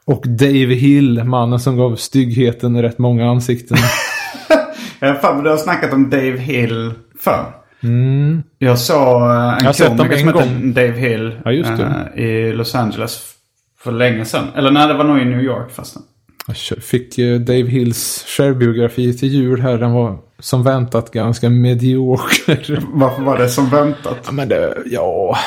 [0.05, 3.77] Och Dave Hill, mannen som gav styggheten rätt många ansikten.
[4.99, 7.45] För mig du har snackat om Dave Hill förr.
[7.83, 8.43] Mm.
[8.57, 10.73] Jag såg eh, en Jag komiker som gång.
[10.73, 13.38] Dave Hill Ja, eh, i Los Angeles
[13.79, 14.47] för länge sedan.
[14.55, 16.01] Eller nej, det var nog i New York förresten.
[16.47, 19.77] Jag fick eh, Dave Hills självbiografi till jul här.
[19.77, 22.83] Den var som väntat ganska medioker.
[22.93, 24.17] Varför var det som väntat?
[24.25, 25.37] Ja, men det, ja...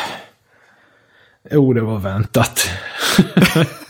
[1.50, 2.68] Jo, det var väntat.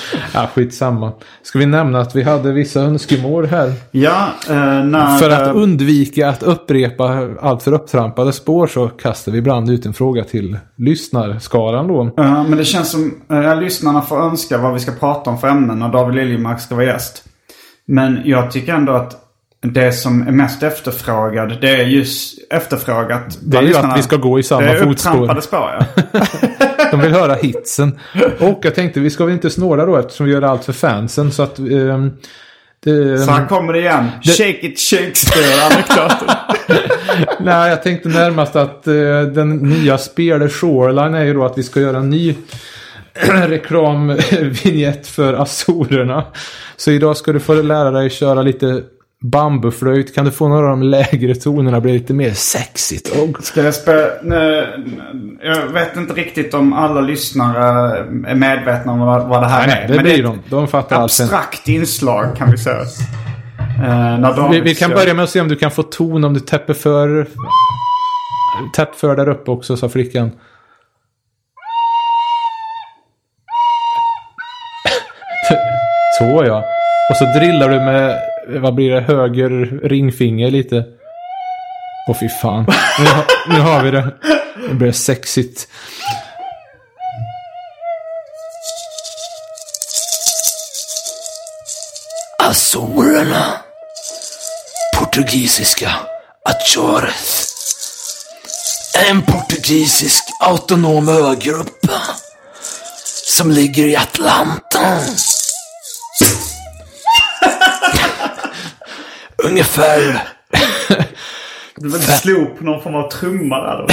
[0.34, 1.12] ja, skitsamma.
[1.42, 3.72] Ska vi nämna att vi hade vissa önskemål här?
[3.90, 5.18] Ja, eh, när...
[5.18, 9.86] För att eh, undvika att upprepa allt för upptrampade spår så kastar vi ibland ut
[9.86, 12.10] en fråga till lyssnarskaran då.
[12.16, 15.48] Ja, men det känns som uh, lyssnarna får önska vad vi ska prata om för
[15.48, 17.24] ämnen när David Liljemark ska vara gäst.
[17.86, 19.24] Men jag tycker ändå att
[19.60, 23.38] det som är mest efterfrågad, det är just efterfrågat.
[23.42, 25.10] Det är ju att vi ska gå i samma det är fotspår.
[25.10, 26.20] upptrampade spår, ja.
[26.90, 27.98] De vill höra hitsen.
[28.40, 31.32] Och jag tänkte, vi ska väl inte snåla då eftersom vi gör allt för fansen.
[31.32, 31.58] Så att...
[31.58, 32.10] ehm,
[32.84, 34.10] det, Så här kommer igen.
[34.24, 36.28] Det- Shake it Shakespeare-anekdoten.
[37.40, 38.94] Nej, jag tänkte närmast att eh,
[39.34, 42.34] den nya spelet Shoreline är ju då att vi ska göra en ny
[43.46, 46.24] reklamvinjett för Azorerna.
[46.76, 48.82] Så idag ska du få lära dig köra lite
[49.20, 50.14] bambuflöjt.
[50.14, 53.08] Kan du få några av de lägre tonerna bli lite mer sexigt?
[53.08, 54.08] Och Ska jag spela...
[55.42, 59.76] Jag vet inte riktigt om alla lyssnare är medvetna om vad, vad det här Nej,
[59.76, 59.88] är.
[59.88, 60.38] nej, det blir de.
[60.48, 62.84] De fattar allt abstrakt inslag kan vi säga.
[64.36, 66.40] De vi, vi kan börja med att se om du kan få ton om du
[66.40, 67.26] täpper för...
[68.74, 70.30] Täpp för där uppe också, sa flickan.
[76.18, 76.64] Så ja.
[77.10, 80.84] Och så drillar du med, vad blir det, höger ringfinger lite.
[82.08, 82.66] Åh fy fan.
[82.98, 84.14] Nu, har- nu har vi det.
[84.68, 85.68] Det blir sexigt.
[92.38, 93.60] Alltså, Azorerna.
[94.98, 95.90] Portugisiska
[96.44, 97.44] Achores.
[99.08, 101.86] En portugisisk autonom ögrupp
[103.26, 104.98] som ligger i Atlanten.
[109.42, 110.28] Ungefär
[111.76, 113.76] Du vill slå på någon form av trumma där.
[113.76, 113.88] Då.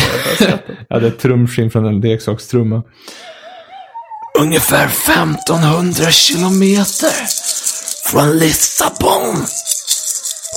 [0.90, 2.84] Ja, det är trumskinn från en leksakstrumma.
[4.40, 7.14] ungefär 1500 kilometer
[8.12, 9.46] från Lissabon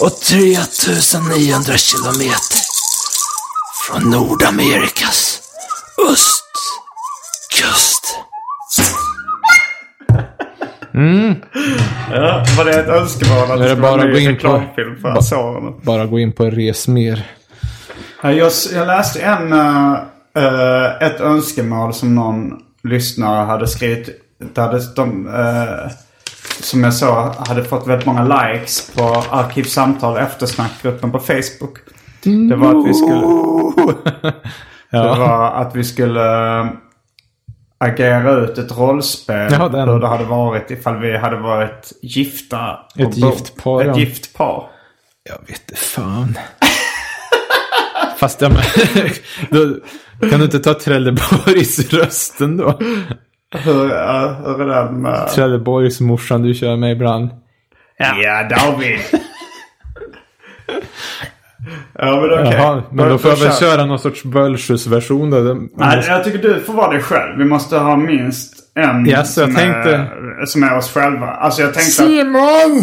[0.03, 2.61] och 3900 kilometer
[3.87, 5.41] från Nordamerikas
[6.11, 7.98] östkust.
[12.13, 15.09] Ja, var det ett önskemål att det det skulle vara bara en ny reklamfilm för
[15.19, 15.73] Azorerna?
[15.83, 17.27] Bara gå in på res mer.
[18.23, 24.09] Ja, Jag, jag läste en, eh, ett önskemål som någon lyssnare hade skrivit.
[24.55, 25.91] Det, de, eh,
[26.61, 31.79] som jag sa, hade fått väldigt många likes på Arkivsamtal eftersnackgruppen på Facebook.
[32.49, 33.21] Det var att vi skulle...
[34.91, 35.15] Det Ja.
[35.19, 36.21] var att vi skulle
[37.79, 39.53] agera ut ett rollspel.
[39.53, 39.89] Ja, den.
[39.89, 42.79] Hur det hade varit ifall vi hade varit gifta.
[42.97, 43.99] Ett gift par, Ett ja.
[43.99, 44.71] gift par.
[45.23, 46.39] Jag vet fan.
[48.19, 48.59] Fast ja, men,
[49.51, 49.77] då,
[50.29, 52.79] kan du inte ta Trelleborgs rösten då?
[53.55, 55.29] Hur, ja, hur är den med...
[55.29, 57.31] Trelleborgs morsan du kör med ibland.
[57.99, 58.99] Ja, David.
[61.95, 62.55] ja, men okej.
[62.59, 65.39] Jaha, men då får jag väl kör- köra någon sorts Bölsjus-version då.
[65.77, 67.39] Nej, jag tycker du får vara dig själv.
[67.39, 70.09] Vi måste ha minst en jag som, tänkte-
[70.43, 71.27] är, som är oss själva.
[71.27, 72.09] Alltså jag tänkte att...
[72.09, 72.83] Simon!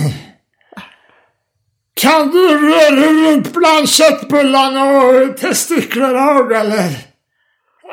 [2.02, 6.98] Kan du röra runt bland köttbullarna och testiklarna eller?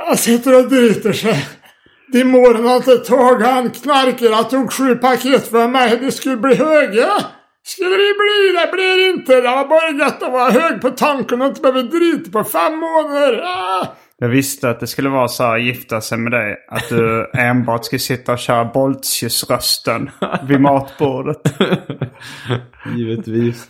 [0.06, 1.46] Han sitter och driter sig.
[2.12, 5.98] Din mor har inte tagit han knarkare tog sju paket för mig.
[6.02, 7.08] Det skulle bli höga.
[7.64, 8.60] Skulle det bli?
[8.60, 9.40] Det blir inte.
[9.40, 12.76] Det var bara gött att vara hög på tanken och inte behöva drita på fem
[12.78, 13.42] månader.
[13.44, 13.86] Ah.
[14.18, 16.56] Jag visste att det skulle vara så här gifta sig med dig.
[16.68, 20.10] Att du enbart skulle sitta och köra Boltius-rösten
[20.48, 21.40] vid matbordet.
[22.96, 23.68] Givetvis.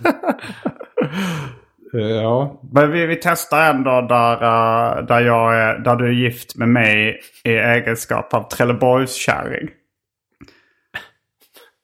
[1.95, 2.61] Eh, ja.
[2.73, 6.69] Men vi, vi testar ändå där, eh, där, jag är, där du är gift med
[6.69, 9.69] mig i egenskap av Trelleborgskärring.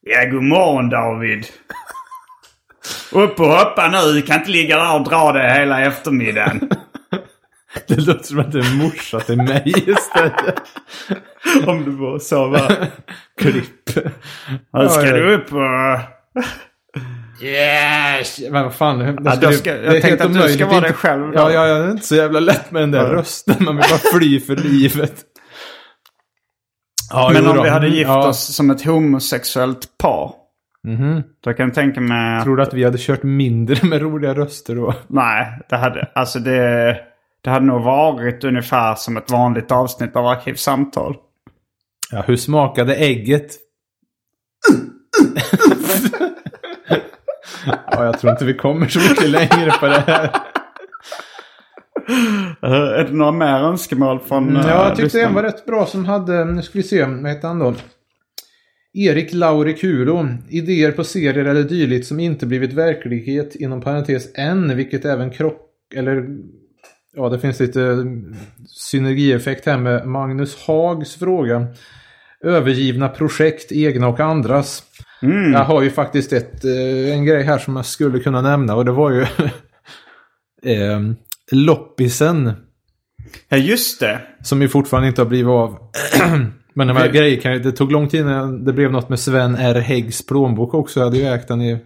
[0.01, 1.47] Ja, god morgon David.
[3.13, 4.13] Upp och hoppa nu.
[4.13, 6.71] Du kan inte ligga där och dra det hela eftermiddagen.
[7.89, 10.55] Det låter som att det är morsa till mig istället.
[11.67, 12.71] Om du var så va?
[13.41, 13.97] Klipp.
[14.73, 16.01] Nu ska du upp och...
[17.45, 18.41] Yes!
[18.51, 18.99] Men vad fan.
[18.99, 21.33] det Ja, skulle- jag ska- jag det tänkte att du ska vara dig själv då.
[21.35, 23.13] Ja, ja, det är inte så jävla lätt med den där Ja.
[23.13, 23.57] rösten.
[23.61, 25.15] Man vill bara fly för livet.
[27.11, 27.63] Ja, Men om då.
[27.63, 28.29] vi hade gift Ja.
[28.29, 30.33] oss som ett homosexuellt par.
[30.85, 31.23] Mhm.
[31.41, 32.45] Då kan jag tänka mig...
[32.45, 34.95] Tror du att vi hade kört mindre med roliga röster då?
[35.07, 36.97] Nej, det hade, alltså det,
[37.41, 41.17] det hade nog varit ungefär som ett vanligt avsnitt av Arkivsamtal.
[42.11, 43.57] Ja, hur smakade ägget?
[47.67, 50.31] ja, jag tror inte vi kommer så mycket längre på det här.
[52.63, 55.67] Eh, är det några mer önskemål från Mm, uh, ja, jag tyckte en var rätt
[55.67, 57.75] bra som hade, nu ska vi se, vad heter han då?
[58.95, 60.29] Erik Lauri Kulo.
[60.49, 65.61] Idéer på serier eller dylikt som inte blivit verklighet inom parentes än, vilket även krock...
[65.95, 66.27] Eller...
[67.15, 68.07] Ja, det finns lite
[68.67, 71.67] synergieffekt här med Magnus Hags fråga.
[72.45, 74.83] Övergivna projekt, egna och andras.
[75.23, 75.53] Mm.
[75.53, 78.85] Jag har ju faktiskt ett, eh, en grej här som jag skulle kunna nämna och
[78.85, 79.21] det var ju
[80.73, 81.01] eh,
[81.53, 82.53] loppisen.
[83.49, 84.21] Ja, just det.
[84.43, 85.79] Som ju fortfarande inte har blivit av.
[86.79, 89.09] Men de här Vi- grejer kan ju, det tog lång tid innan det blev något
[89.09, 89.75] med Sven R.
[89.75, 91.01] Häggs plånbok också.
[91.01, 91.79] Jag hade ju ägt den i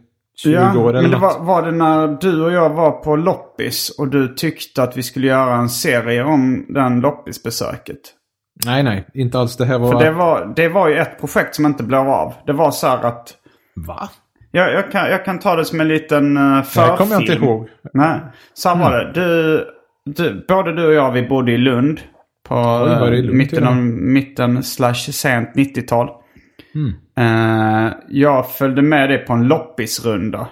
[0.42, 3.16] 20 Ja, år eller men det var, var det när du och jag var på
[3.16, 7.98] loppis och du tyckte att vi skulle göra en serie om den loppisbesöket?
[8.66, 9.57] Nej, nej, inte alls.
[9.57, 9.92] Det här var...
[9.92, 12.35] För det var, det var ju ett projekt som inte blev av.
[12.46, 13.35] Det var så här att...
[13.87, 14.09] Va?
[14.50, 16.87] Jag, jag, kan, jag kan ta det som en liten Det förfilm.
[16.87, 17.68] här kommer jag inte ihåg.
[17.94, 18.20] Nej,
[18.55, 19.12] så här var det.
[19.14, 19.64] Du,
[20.05, 22.00] du, både du och jag, vi bodde i Lund.
[22.52, 26.08] På Oj, var eh, mitten, av, mitten slash sent 90-tal.
[26.74, 26.94] Mm.
[27.16, 30.48] Eh, jag följde med dig på en loppisrunda.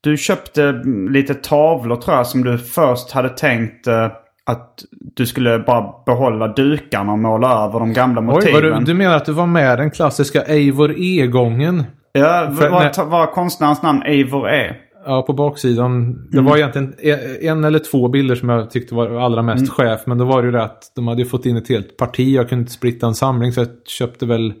[0.00, 0.72] Du köpte
[1.10, 4.04] lite tavlor tror jag som du först hade tänkt eh,
[4.46, 4.84] att
[5.16, 8.52] du skulle bara behålla dukarna och måla över de gamla Oj, motiven.
[8.54, 11.84] var du, du menar att du var med den klassiska Eivor E-gången?
[12.12, 14.76] Ja, vad, vad konstnärens namn Eivor är.
[15.06, 16.14] Ja, på baksidan.
[16.30, 16.44] Det Mm.
[16.50, 16.94] var egentligen
[17.40, 19.70] en eller två bilder som jag tyckte var allra mest Mm.
[19.70, 20.00] chef.
[20.06, 22.34] Men då var det ju det att de hade fått in ett helt parti.
[22.34, 24.52] Jag kunde inte splitta en samling så jag köpte väl,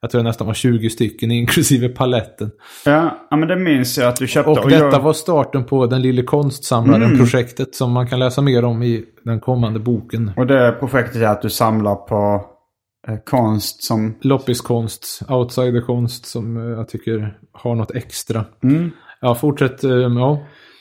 [0.00, 2.50] jag tror det nästan var 20 stycken inklusive paletten.
[2.84, 4.50] Ja, ja men det minns jag att du köpte.
[4.50, 8.82] Och detta jag, var starten på den lille konstsamlaren-projektet som man kan läsa mer om
[8.82, 10.30] i den kommande boken.
[10.36, 12.44] och det projektet är att du samlar på
[13.08, 14.14] eh, konst som...
[14.20, 18.44] Loppiskonst, outsiderkonst som eh, jag tycker har något extra.
[18.62, 18.90] Mm.
[19.24, 19.84] Ja, fortsätt.
[19.84, 20.40] eh, Ja.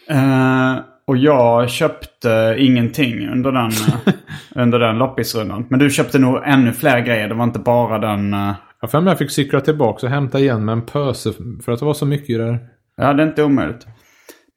[0.10, 0.76] Eh,
[1.08, 3.66] och jag köpte ingenting under den,
[4.06, 4.14] eh,
[4.56, 5.66] under den loppisrundan.
[5.70, 7.28] Men du köpte nog ännu fler grejer.
[7.28, 8.34] Det var inte bara den...
[8.34, 11.34] eh, Jag för jag fick cykla tillbaka och hämta igen med en pöse
[11.66, 12.60] för att det var så mycket här.
[12.98, 13.88] Ja, det är inte omöjligt.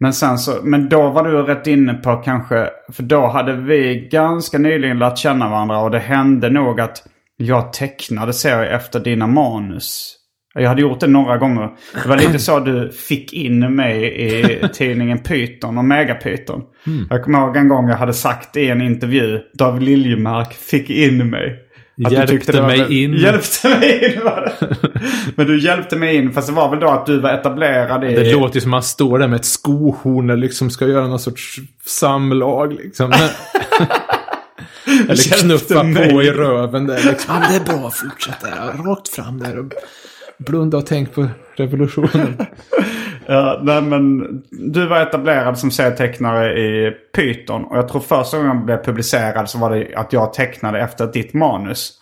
[0.00, 4.08] Men sen så, men då var du rätt inne på kanske, för då hade vi
[4.12, 7.02] ganska nyligen lärt känna varandra och det hände nog att
[7.36, 10.16] jag tecknade serier efter dina manus.
[10.56, 11.68] Jag hade gjort det några gånger.
[12.02, 16.62] Det var lite så du fick in mig i tidningen Python och Megapython.
[17.10, 21.30] Jag kommer ihåg en gång jag hade sagt i en intervju, David Liljemark fick in
[21.30, 21.62] mig.
[22.04, 23.14] Att du Hjälpte tyckte det var mig väl- in.
[23.14, 24.66] Hjälpte mig in var det.
[25.36, 28.14] Men du hjälpte mig in, fast det var väl då att du var etablerad i...
[28.14, 31.06] Det låter ju som att man står där med ett skohorn och liksom ska göra
[31.06, 33.12] någon sorts samlag liksom.
[35.08, 35.80] Eller knuffa
[36.10, 37.34] på i röven där liksom.
[37.34, 38.84] Ja, det är bra, fortsätt där.
[38.84, 39.72] Rakt fram där och
[40.38, 41.26] blunda och tänk på
[41.56, 42.36] revolutionen.
[43.28, 44.18] Ja, nej, men
[44.50, 47.64] du var etablerad som serietecknare i Python.
[47.64, 51.06] Och jag tror första gången jag blev publicerad så var det att jag tecknade efter
[51.06, 51.92] ditt manus.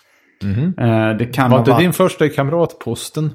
[0.78, 1.51] Eh, Det kan.
[1.51, 1.82] Var inte varit...
[1.82, 3.30] din första i Kamratposten?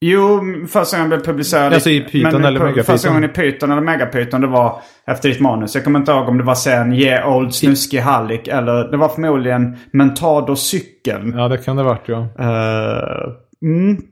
[0.00, 1.72] Jo, första gången jag blev publicerad...
[1.72, 2.84] Alltså i Python men eller Megapython?
[2.84, 5.74] Första gången i Python eller Megapython det var efter ditt manus.
[5.74, 9.08] Jag kommer inte ihåg om det var sen Ge Old Snuskig Hallick eller det var
[9.08, 11.34] förmodligen Mentado cykeln.
[11.36, 12.28] Ja, det kan det ha varit ja.
[12.38, 14.02] Eh, mm.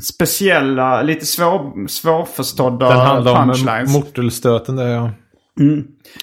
[0.00, 3.92] Speciella, lite svår, svårförstådda Den handlar om punchlines.
[3.92, 5.10] mortelstöten där ja.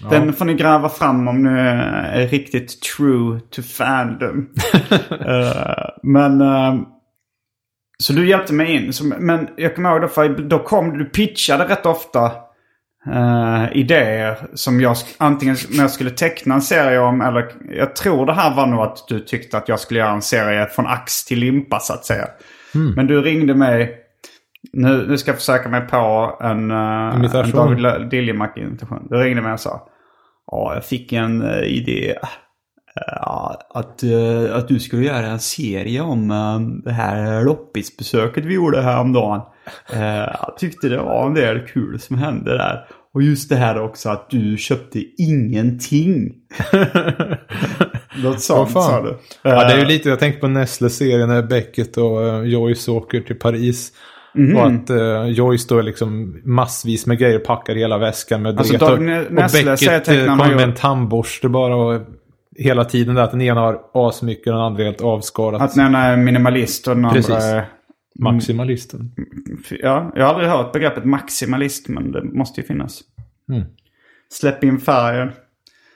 [0.10, 4.50] Den får ni gräva fram om ni är riktigt true to fandom.
[5.12, 6.42] Eh, men...
[6.42, 6.76] eh,
[7.98, 8.94] så du hjälpte mig in.
[8.94, 12.26] Så, men jag kommer ihåg då, för då kom du pitchade rätt ofta
[13.08, 18.26] eh, idéer som jag antingen när jag skulle teckna en serie om eller jag tror
[18.26, 21.26] det här var nog att du tyckte att jag skulle göra en serie från ax
[21.26, 22.28] till limpa så att säga.
[22.74, 23.98] Men du ringde mig.
[24.74, 27.82] Nu, nu ska jag försöka mig på en, en Imitation.
[27.82, 29.08] David Liljemark-imitation.
[29.10, 29.88] Du ringde mig och sa.
[30.52, 32.16] Ja, jag fick en eh, idé.
[32.96, 38.54] Ja, att, eh, att du skulle göra en serie om eh, det här loppisbesöket vi
[38.54, 39.42] gjorde häromdagen.
[39.94, 42.86] Jag tyckte det var en del kul som hände där.
[43.14, 46.34] Och just det här också att du köpte ingenting.
[48.16, 49.18] Något sånt sa du.
[49.42, 52.92] Ja, det är ju Eh, lite, jag tänker på Nestle-serien när Beckett och uh, Joyce
[52.92, 53.92] åker till Paris.
[54.34, 54.58] Mhm.
[54.58, 58.78] Och att uh, Joyce då är liksom massvis med grejer packar hela väskan med Alltså.
[58.78, 62.02] Dag och, Ne- och Nestle Beckett kommer med en tandborste bara och
[62.58, 65.62] hela tiden där att den ena har asmycket och den andra är helt avskalat.
[65.62, 67.32] Att den ena är minimalist och den Precis.
[67.32, 67.66] andra är...
[68.20, 69.12] Maximalisten.
[69.70, 73.02] Ja, jag har aldrig hört begreppet maximalist men det måste ju finnas.
[73.50, 73.64] Mm.
[74.30, 75.32] Släpp in färgen.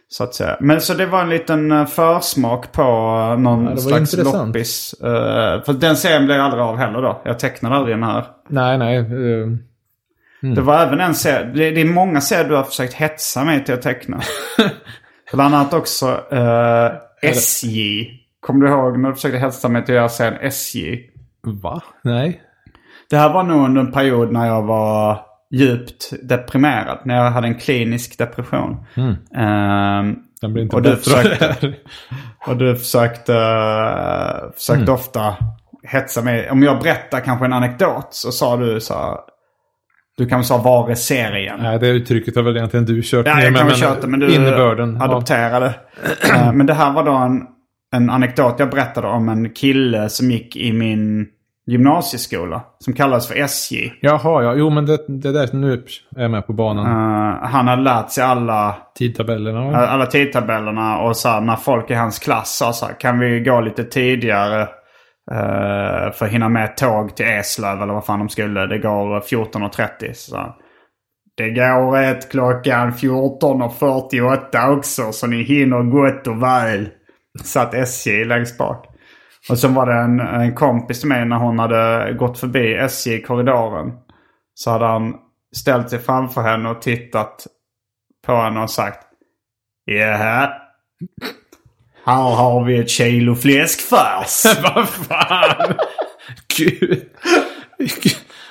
[0.08, 0.58] Så att säga.
[0.60, 4.48] Men så det var en liten eh, försmak på eh, någon Ja, slags intressant.
[4.48, 4.94] loppis.
[5.04, 7.22] Eh, för den serien blev aldrig av heller då.
[7.26, 8.26] Jag tecknade aldrig den här.
[8.50, 8.98] Nej, nej.
[9.00, 9.48] uh,
[10.56, 11.46] Det var även en serie.
[11.56, 14.20] Det, det är många serier du har försökt hetsa mig till att teckna.
[15.34, 16.92] Bland annat också eh,
[17.22, 18.06] SJ.
[18.40, 21.00] Kommer du ihåg när du försökte hetsa mig till att göra serien SJ?
[21.64, 21.82] va?
[22.04, 22.42] Nej.
[23.10, 25.20] Det här var nog under en period när jag var
[25.52, 27.00] djupt deprimerad.
[27.06, 28.86] När jag hade en klinisk depression.
[29.36, 31.74] Ehm, Den blir inte och, du bättre det försökte,
[32.48, 34.94] och du försökte, eh, försökte Mm.
[34.94, 35.36] ofta
[35.84, 36.50] hetsa mig.
[36.52, 39.18] Om jag berättar kanske en anekdot så sa du så här,
[40.18, 41.60] Du kanske sa var är serien?
[41.62, 44.08] Nej, det uttrycket har väl egentligen du kört Ja, ner jag kan men köra det,
[44.08, 44.96] men du innebörden.
[45.00, 45.06] ja.
[45.06, 45.74] adopterade.
[46.34, 47.42] Eh, men det här var då en,
[47.96, 51.28] en anekdot jag berättade om en kille som gick i min
[51.68, 52.62] gymnasieskola.
[52.80, 53.94] Som kallades för SJ.
[54.02, 54.54] Jaha, ja.
[54.56, 55.84] Jo, men det, det där nu
[56.18, 56.86] är med på banan.
[56.86, 59.78] Eh, han hade lärt sig alla, Tidtabellerna.
[59.78, 63.40] alla tidtabellerna och så här, när folk i hans klass sa så här, kan vi
[63.40, 64.62] gå lite tidigare
[65.32, 68.66] eh, för att hinna med tåg till Eslöv eller vad fan de skulle.
[68.66, 70.14] Det går 14.30.
[70.14, 70.52] Så här,
[71.38, 76.90] det går ett klockan 14.48 också så ni hinner gott och väl.
[77.44, 78.86] Satt SJ längst bak.
[79.50, 83.14] Och så var det en, en kompis till mig när hon hade gått förbi SJ
[83.14, 83.92] i korridoren.
[84.54, 85.16] Så hade han
[85.56, 87.48] ställt sig framför henne och tittat
[88.26, 89.08] på henne och sagt
[89.86, 90.50] Jaha.
[92.06, 94.44] Här har vi ett kilo fläskfärs.
[94.64, 95.76] Vad fan!
[96.58, 97.04] Gud.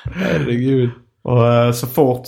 [0.04, 0.90] Herregud.
[1.22, 2.26] och eh, så fort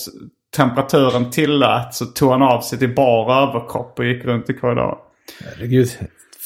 [0.56, 4.98] temperaturen tillät så tog han av sig till bar överkropp och gick runt i korridoren.
[5.44, 5.88] Herregud.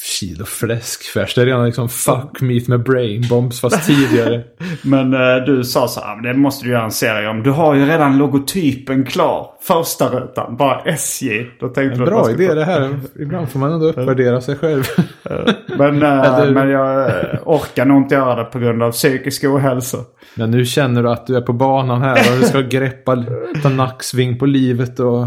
[0.03, 1.35] Kilo fläskfärs.
[1.35, 4.43] Det är redan liksom fuck meat med brain bombs fast tidigare.
[4.81, 7.43] Men eh, du sa så här, "Men det måste du göra en serie om.
[7.43, 9.47] Du har ju redan logotypen klar.
[9.61, 11.45] Första rutan, bara SJ.
[11.59, 12.99] Då tänkte man Bra idé det här.
[13.19, 14.83] Ibland får man ändå uppvärdera sig själv.
[15.77, 19.97] Men, eh, men jag eh, orkar nog inte göra det på grund av psykisk ohälsa.
[20.35, 23.25] Men nu känner du att du är på banan här och du ska greppa,
[23.63, 25.25] ta nacksving på livet och...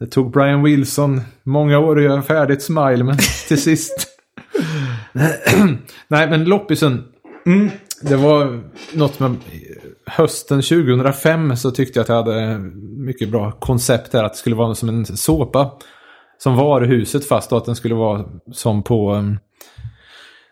[0.00, 3.16] Det tog Brian Wilson många år att göra färdigt Smile, men
[3.48, 4.06] till sist...
[6.08, 7.04] Nej, men loppisen.
[8.02, 8.62] Det var
[8.94, 9.36] något med
[10.06, 12.58] hösten 2005 så tyckte jag att jag hade
[12.96, 14.24] mycket bra koncept där.
[14.24, 15.70] Att det skulle vara som en såpa.
[16.38, 19.14] Som varuhuset fast och att den skulle vara som på...
[19.14, 19.38] um,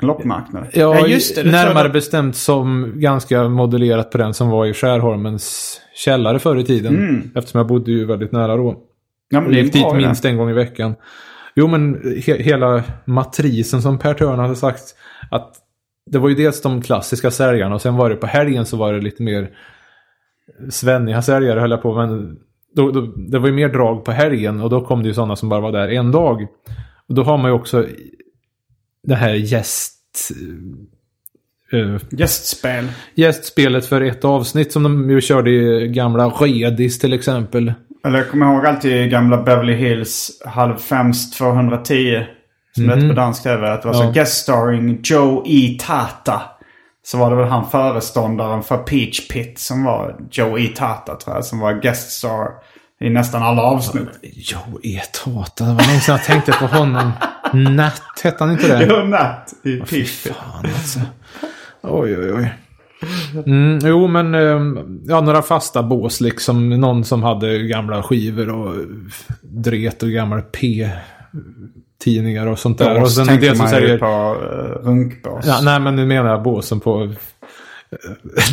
[0.01, 0.67] Loppmarknad.
[0.73, 1.43] Ja, just det.
[1.43, 6.57] det närmare jag- bestämt som ganska modellerat på den som var i Skärholmens källare förr
[6.57, 7.23] i tiden.
[7.35, 8.88] Eftersom jag bodde ju väldigt nära då.
[9.29, 10.95] Ja, men det gick dit minst en gång i veckan.
[11.55, 11.95] Jo, men
[12.27, 14.95] he hela matrisen som Per Törn hade sagt.
[15.31, 15.55] Att
[16.11, 18.93] det var ju dels de klassiska säljarna och sen var det på helgen så var
[18.93, 19.51] det lite mer
[20.71, 21.95] svenniga säljare höll jag på.
[21.95, 22.39] Men
[22.75, 25.37] då, då, det var ju mer drag på helgen och då kom det ju sådana
[25.37, 26.47] som bara var där en dag.
[27.09, 27.87] Och då har man ju också
[29.03, 30.31] det här gäst...
[31.73, 32.89] eh, Gästspel.
[33.15, 37.73] gästspelet för ett avsnitt som de ju körde i gamla Redis till exempel.
[38.07, 42.25] Eller jag kommer ihåg alltid gamla Beverly Hills halv fems 210.
[42.75, 43.73] Som det hette på dansk tv.
[43.73, 44.11] Att det var så Ja.
[44.11, 45.79] guest starring Joe E.
[45.81, 46.43] Tata.
[47.05, 50.67] Så var det väl han föreståndaren för Peach Pit som var Joe E.
[50.77, 51.45] Tata tror jag.
[51.45, 52.49] Som var guest star
[53.01, 54.09] i nästan alla avsnitt.
[54.23, 55.65] Jo, E-Tata.
[55.65, 57.13] Det var länge sedan jag tänkte på honom.
[57.53, 58.87] Nat, hette han inte det?
[58.91, 59.91] Jo, Nat i Peach
[60.25, 60.35] Pit.
[60.37, 61.01] Fan alltså.
[61.83, 62.53] Oj, oj, oj.
[63.47, 66.71] Mm, jo, men eh, ja, några fasta bås liksom.
[66.71, 68.75] Någon som hade gamla skivor och
[69.43, 72.95] dret och gamla P-tidningar och sånt där.
[72.95, 73.99] och Bås sen tänker det som man ju säger...
[73.99, 75.45] på uh, runkbås.
[75.47, 77.11] Ja, nej, men nu menar jag båsen på eh,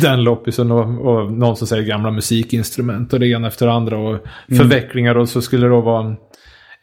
[0.00, 3.98] den loppisen och, och någon som säger gamla musikinstrument och det ena efter det andra
[3.98, 4.18] och
[4.48, 6.16] förvecklingar och så skulle det då vara en,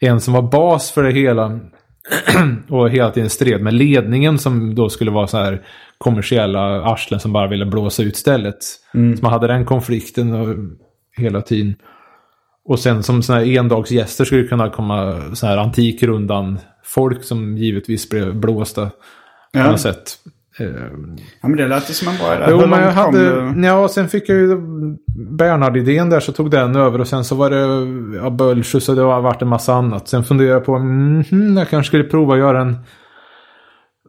[0.00, 1.60] en som var bas för det hela
[2.68, 5.62] och hela tiden stred med ledningen som då skulle vara så här
[5.98, 8.56] kommersiella arslen som bara ville blåsa ut stället.
[8.92, 10.56] Så man hade den konflikten och,
[11.16, 11.74] hela tiden.
[12.64, 18.08] Och sen som sådana här endagsgäster skulle kunna komma så här antikrundan folk som givetvis
[18.08, 18.90] blev blåsta på
[19.52, 19.70] Ja.
[19.70, 20.16] något sätt.
[20.58, 20.66] Eh,
[21.42, 22.44] Ja, men det lät ju som en bra idé.
[22.50, 23.52] Jo, men jag hade...
[23.52, 23.66] du?
[23.66, 24.56] Ja, sen fick jag ju
[25.16, 29.02] Bernhard-idén där så tog den över och sen så var det ja, Bölsjus och det
[29.02, 30.08] har varit en massa annat.
[30.08, 32.76] Sen funderade jag på mm, jag kanske skulle prova att göra en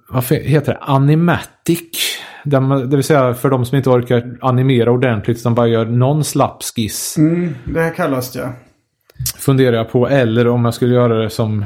[0.09, 0.79] vad heter det?
[0.81, 2.19] Animatic.
[2.43, 5.85] Där man, det vill säga för de som inte orkar animera ordentligt utan bara gör
[5.85, 7.17] någon slapp skiss.
[7.17, 8.49] Mm, det kallas det.
[9.37, 10.07] Funderar jag på.
[10.07, 11.65] Eller om jag skulle göra det som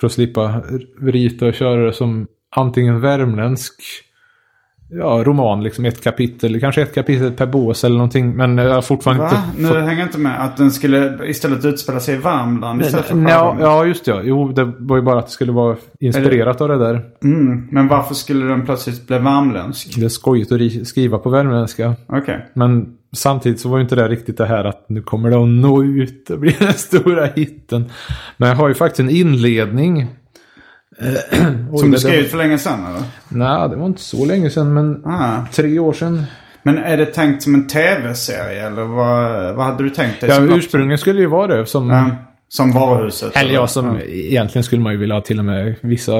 [0.00, 0.62] för att slippa
[1.00, 2.26] rita och köra det som
[2.56, 3.74] antingen värmländsk
[4.90, 8.36] ja, roman, liksom ett kapitel, kanske ett kapitel per bås eller någonting.
[8.36, 9.30] Men jag har fortfarande Va?
[9.50, 9.76] inte Nu fått...
[9.76, 10.44] hänger jag inte med.
[10.44, 14.20] Att den skulle istället utspela sig i Värmland istället för Ja, ja, just det.
[14.24, 17.02] Jo, det var ju bara att det skulle vara inspirerat av det där.
[17.24, 19.96] Mm, men varför skulle den plötsligt bli värmländsk?
[19.98, 21.94] Det är skojigt att ri- skriva på värmländska.
[22.06, 22.46] Okej.
[22.54, 22.86] Men
[23.16, 25.84] samtidigt så var ju inte det riktigt det här att nu kommer det att nå
[25.84, 27.84] ut och bli den stora hitten.
[28.36, 30.06] Men jag har ju faktiskt en inledning.
[31.70, 33.02] Oj, Som du det- skrev för länge sedan eller?
[33.28, 35.46] Nej, det var inte så länge sedan, men Ah.
[35.52, 36.22] tre år sedan.
[36.62, 40.30] Men är det tänkt som en tv-serie eller vad, vad hade du tänkt dig?
[40.30, 41.90] Ja, ursprungligen skulle ju vara det som...
[41.90, 42.10] Ja,
[42.48, 43.36] som varuhuset?
[43.36, 46.12] Eller ja, som egentligen skulle man ju vilja ha till och med vissa,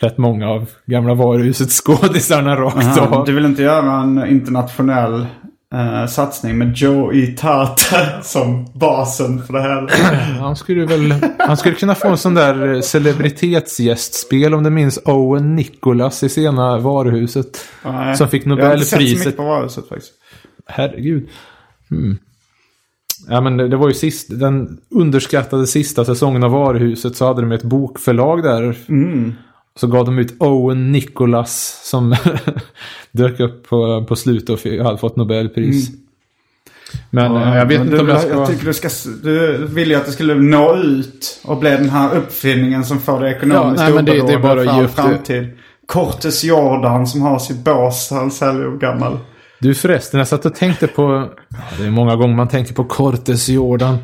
[0.00, 3.24] rätt många av gamla varuhuset skådisarna rakt av.
[3.26, 5.26] du vill inte göra en internationell
[5.74, 7.26] eh, satsning med Joe E.
[7.26, 9.88] Tata som basen för det här?
[10.40, 14.98] Han skulle väl, han skulle kunna få en sån där eh, celebritetsgästspel om du minns
[15.04, 17.64] Owen Nicholas i sena varuhuset.
[17.84, 19.18] Nej, Som fick Jag har inte sett så Nobelpriset.
[19.18, 20.12] mycket på varuhuset faktiskt.
[20.66, 21.28] Herregud.
[21.90, 22.18] Mm.
[23.28, 27.40] Ja men det, det var ju sist, den underskattade sista säsongen av Varuhuset så hade
[27.40, 28.76] de ett bokförlag där.
[29.80, 32.16] Så gav de ut Owen Nicholas som
[33.12, 35.88] dök upp på, på slutet och hade fått Nobelpris.
[37.10, 38.30] Men eh, jag vet Men inte du, om jag ska...
[38.30, 38.88] Jag tycker du ska...
[39.22, 43.20] Du vill ju att det skulle nå ut och bli den här uppfinningen som får
[43.20, 44.88] det ekonomiskt Ja, nej, men det- det är bara det.
[44.88, 45.48] framtid.
[45.86, 49.18] Cortes Jordan som har sitt bås, han säljer gammal.
[49.58, 51.28] Du förresten, jag satt och tänkte på...
[51.48, 53.98] Ja, det är många gånger man tänker på Cortes Jordan.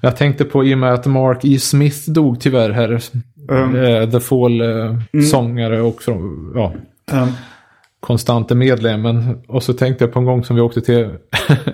[0.00, 1.58] Jag tänkte på i och med att Mark E.
[1.58, 3.00] Smith dog tyvärr här.
[3.50, 6.72] Eh, The Fall-sångare och från, ja,
[7.12, 7.28] Um,
[8.00, 9.38] konstante medlemmen.
[9.48, 11.08] Och så tänkte jag på en gång som vi åkte till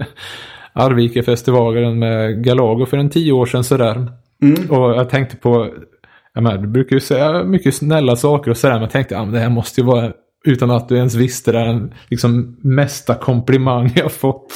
[0.72, 4.12] Arvika-festivalen med Galago för en tio år sedan sådär.
[4.70, 5.68] Och jag tänkte på,
[6.34, 9.32] jag menar, du brukar ju säga mycket snälla saker och sådär, men jag tänkte att
[9.32, 10.12] det här måste ju vara,
[10.44, 14.52] utan att du ens visste det, den liksom mesta komplimang jag fått.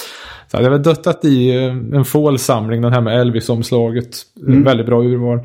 [0.51, 4.17] Så hade jag väl döttat i eh, en fålsamling, den här med Elvis-omslaget.
[4.65, 5.41] Väldigt bra urval.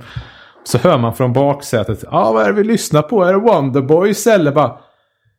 [0.67, 3.23] Så hör man från baksätet, ja ah, vad är det vi lyssnar på?
[3.23, 4.77] Är det Wonderboys eller bara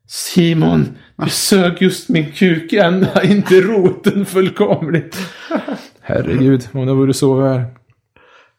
[0.09, 5.19] Simon, du sög just min kuk ända in till roten fullkomligt.
[6.01, 7.61] Herregud, om det vore så väl.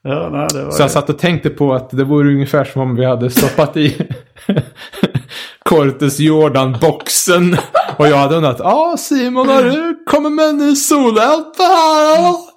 [0.03, 2.81] ja, nej, det var Så jag satt och tänkte på att det vore ungefär som
[2.81, 4.07] om vi hade stoppat i
[5.65, 7.57] Cortes Jordan-boxen.
[7.97, 12.48] Och jag hade undrat, ja ah, Simon har du kommit med en ny solo-LP här?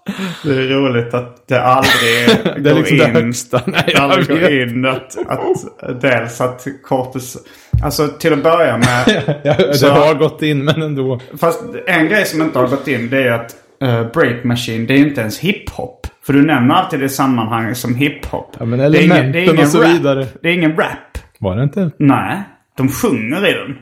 [0.45, 2.29] Det är roligt att det aldrig
[2.63, 3.11] Det är går liksom det in.
[3.15, 3.63] högsta.
[3.67, 4.51] Nej, Det aldrig går vet.
[4.73, 7.37] in att, att dels att Cortes...
[7.85, 9.25] Alltså till att börja med.
[9.45, 11.21] Ja, det Så- har gått in men ändå.
[11.41, 14.95] Fast en grej som inte har gått in det är att uh, Break Machine, det
[14.95, 16.07] är inte ens hiphop.
[16.27, 18.57] För du nämner alltid det sammanhanget som hiphop.
[18.59, 19.89] Ja, men Det är ingen- det är elementen och så rap.
[19.91, 20.27] vidare.
[20.43, 21.19] Det är ingen rap.
[21.39, 21.91] Var det inte?
[21.99, 22.43] Nej,
[22.77, 23.77] de sjunger i den.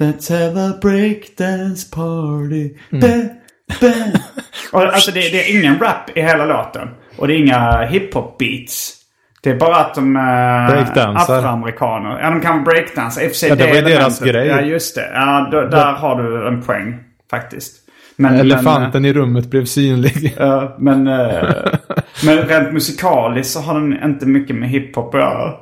[0.00, 2.74] Let's have a breakdance party.
[2.92, 3.28] Mm.
[4.72, 6.88] Alltså det, det är ingen rap i hela låten.
[7.16, 8.96] Och det är inga hiphop beats.
[9.42, 11.38] Det är bara att de är Breakdansar.
[11.38, 12.20] afroamerikaner.
[12.22, 13.22] Ja, de kan breakdansa.
[13.22, 14.46] I och för sig Ja, det var ju deras grej.
[14.46, 15.10] Ja, just det.
[15.14, 16.98] Ja, då, där har du en poäng
[17.30, 17.74] faktiskt.
[18.20, 20.34] Men, Elefanten i rummet blev synlig.
[20.38, 21.48] Men, ja, men, eh,
[22.24, 25.52] men rent musikaliskt så har den inte mycket med hiphop att göra.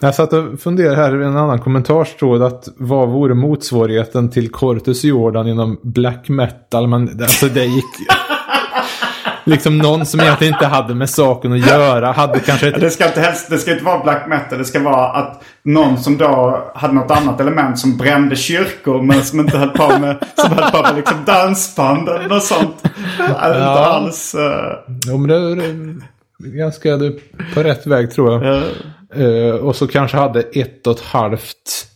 [0.00, 5.04] Jag satt och funderade här i en annan kommentarstråd att vad vore motsvarigheten till Cortus
[5.04, 6.86] Jordan inom black metal?
[6.86, 7.84] Men alltså det gick...
[9.46, 12.80] liksom någon som egentligen inte hade med saken att göra hade kanske ett...
[12.80, 14.58] Det ska, inte helst, det ska inte vara black metal.
[14.58, 19.22] Det ska vara att någon som då hade något annat element som brände kyrkor men
[19.22, 22.84] som inte höll på med, som höll på med liksom dansband eller något sånt.
[23.20, 24.34] Inte alls.
[24.34, 26.88] eh, Jo, men det är ganska
[27.54, 28.62] på rätt väg tror jag.
[29.14, 31.86] Eh, och så kanske hade ett och ett halvt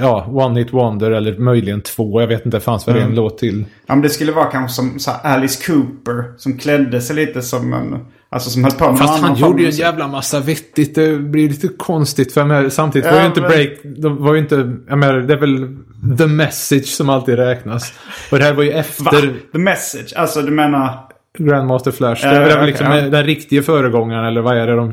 [0.00, 2.20] ja, One Hit Wonder eller möjligen två.
[2.20, 3.08] Jag vet inte, det fanns väl Mm.
[3.08, 3.64] en låt till.
[3.86, 7.72] Ja men det skulle vara kanske som så Alice Cooper som klädde sig lite som
[7.72, 7.98] en...
[8.30, 10.94] Alltså som höll på med Fast han gjorde ju en jävla massa vettigt.
[10.94, 12.70] Det blir lite konstigt för mig.
[12.70, 13.70] Samtidigt var Ja, ju inte men- break...
[13.84, 14.76] De var ju inte...
[14.88, 15.76] Jag menar, det är väl
[16.18, 17.92] the message som alltid räknas.
[18.32, 18.78] Och det här var ju Va?
[18.78, 20.12] efter The message?
[20.16, 21.07] Alltså du menar...
[21.38, 22.24] Grandmaster Flash.
[22.24, 23.00] Ja, det är väl okej, liksom ja.
[23.00, 24.92] den riktiga föregångaren eller vad är det de...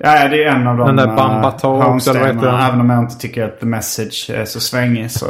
[0.00, 2.58] Ja, det är en av de Den där eh, Bamba Talks, eller vad heter hörnstenarna,
[2.58, 2.68] den?
[2.68, 5.26] Även om jag inte tycker att The Message är så svängig så...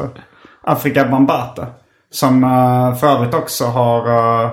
[0.62, 1.66] Afrika Bambata.
[2.11, 4.50] Som uh, för övrigt också har eh,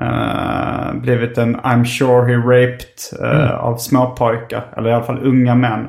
[0.00, 2.88] eh, blivit en I'm sure he raped
[3.20, 3.58] eh, Mm.
[3.58, 4.74] av småpojkar.
[4.76, 5.88] Eller i alla fall unga män.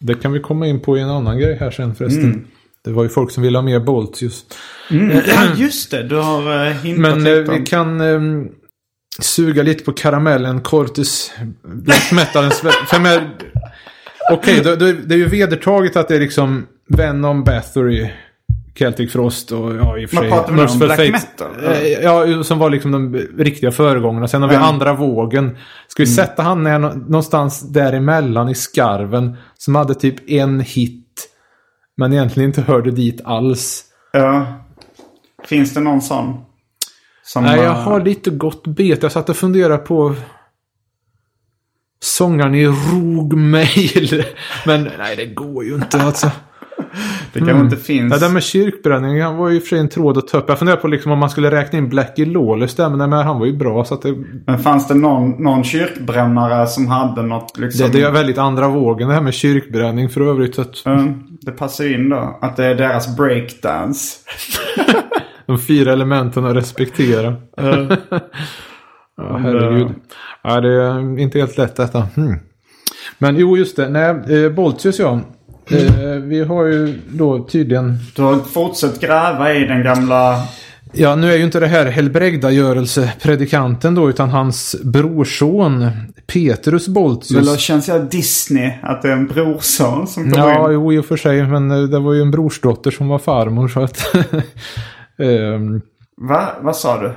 [0.00, 2.24] Det kan vi komma in på i en annan grej här sen förresten.
[2.24, 2.44] Mm.
[2.84, 4.58] Det var ju folk som ville ha mer Bolt just.
[4.90, 5.16] Mm.
[5.26, 6.02] Ja, just det.
[6.02, 7.58] Du har uh, hintat Men lite om...
[7.58, 8.48] vi kan ehm,
[9.18, 11.32] suga lite på karamellen Cortis
[11.62, 12.60] Black Metalens...
[12.60, 13.30] för jag menar,
[14.32, 18.10] Okej, då- det är ju vedertaget att det är liksom Venom, Bathory,
[18.78, 20.28] Celtic Frost och ja i och för sig...
[20.30, 20.78] pratar vi nu om?
[20.78, 21.10] Black Fate.
[21.12, 21.64] metal?
[21.64, 24.28] Eh, Ja, som var liksom de riktiga föregångarna.
[24.28, 24.68] Sen har vi Mm.
[24.68, 25.56] andra vågen.
[25.88, 31.28] Ska vi sätta han ner någonstans däremellan i skarven som hade typ en hit
[31.96, 33.84] men egentligen inte hörde dit alls.
[34.12, 34.46] Ja.
[35.44, 36.40] Finns det någon sån?
[37.32, 39.02] Som, Nej, jag har lite gott bet.
[39.02, 40.14] Jag satt och funderade på
[42.02, 44.24] sångaren i Rogue Mail.
[44.66, 46.30] Men nej, det går ju inte alltså.
[47.32, 48.12] Det kanske inte finns.
[48.12, 50.44] Ja, det där med kyrkbränning han var ju för sig en tråd att ta upp.
[50.48, 52.88] Jag funderade på liksom om man skulle räkna in Blackie Lawless där.
[52.88, 54.14] Men, nej, men han var ju bra så att det,
[54.46, 57.90] Men fanns det någon, någon kyrkbrännare som hade något liksom...
[57.90, 60.58] det, det är väldigt andra vågen det här med kyrkbränning för övrigt.
[60.58, 62.38] Att Mm, det passar in då.
[62.40, 64.18] Att det är deras breakdance.
[65.46, 67.34] de fyra elementen att respektera.
[67.56, 67.86] ja,
[69.38, 69.88] herregud.
[70.42, 72.08] Ja, det är inte helt lätt detta.
[72.14, 72.38] Hmm.
[73.18, 73.88] Men jo, just det.
[73.88, 75.20] Nej, eh, Boltius ja.
[75.70, 77.98] Eh, vi har ju då tydligen...
[78.16, 80.42] Du har fortsatt gräva i den gamla...
[80.92, 85.88] Ja, nu är ju inte det här helbrägdagörelsepredikanten då, utan hans brorson
[86.26, 87.52] Petrus Boltius.
[87.52, 90.74] Det känns ju Disney att det är en brorson som kommer Ja, in.
[90.74, 91.46] jo, i och för sig.
[91.46, 94.14] Men eh, det var ju en brorsdotter som var farmor, så att...
[95.18, 95.80] Ehm,
[96.16, 96.48] Va?
[96.60, 97.10] Vad sa du?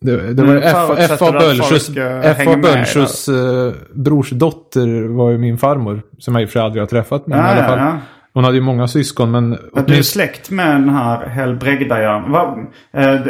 [0.00, 1.32] Det, det var F.A.
[1.32, 1.90] Bölsjös,
[2.22, 2.56] F.A.
[2.62, 6.02] Bölsjös eh, brorsdotter var ju min farmor.
[6.18, 7.26] Som jag i och för sig aldrig har träffat.
[7.26, 7.78] Men Ja, i alla fall.
[7.78, 7.98] ja.
[8.34, 9.50] Hon hade ju många syskon men...
[9.86, 12.28] Du är släkt med den här.
[12.32, 12.58] Va-
[12.92, 13.20] eh,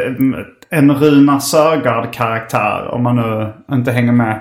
[0.71, 4.41] En Runar Sögaard-karaktär om man nu inte hänger med.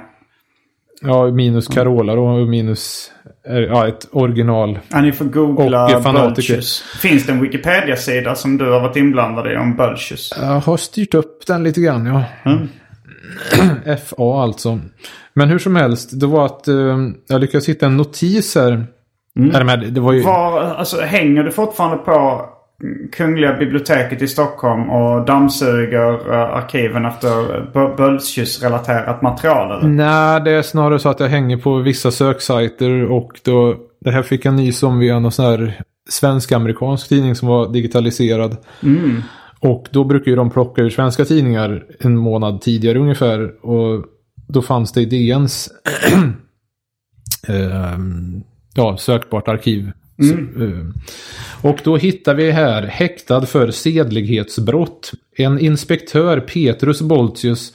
[1.01, 2.23] Ja, minus Carola då.
[2.25, 3.11] och Minus...
[3.45, 4.79] Ja, ett original.
[4.89, 6.13] Ja, ni får googla eh.
[6.13, 6.81] Bölsjös.
[7.01, 10.33] Finns det en Wikipedia-sida som du har varit inblandad i om Bölsjös?
[10.41, 12.23] Jag har styrt upp den lite grann, ja.
[12.51, 12.67] Mm.
[13.97, 14.79] FA alltså.
[15.33, 18.85] Men hur som helst, det var att eh, jag lyckades hitta en notis här.
[19.35, 20.21] Men, det var ju...
[20.21, 22.49] Var, alltså, hänger du fortfarande på
[23.11, 29.71] Kungliga biblioteket i Stockholm och dammsuger eh, arkiven efter uh, Bölsjös-relaterat material?
[29.71, 29.89] Eller?
[29.89, 33.75] Nej, det är snarare så att jag hänger på vissa söksajter och då...
[33.99, 38.57] Det här fick jag nys om via någon sån här svensk-amerikansk tidning som var digitaliserad.
[38.83, 39.21] Mm.
[39.59, 43.65] Och då brukar ju de plocka ur svenska tidningar en månad tidigare ungefär.
[43.65, 44.05] Och
[44.47, 45.69] då fanns det i DNs
[47.47, 48.43] ehm,
[48.73, 49.91] ja, sökbart arkiv.
[50.17, 50.93] Så, ehm,
[51.61, 55.11] och då hittar vi här häktad för sedlighetsbrott.
[55.37, 57.73] En inspektör, Petrus Boltius,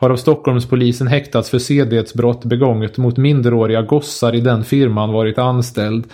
[0.00, 6.04] har av Stockholmspolisen häktats för sedlighetsbrott begånget mot minderåriga gossar i den firman varit anställd.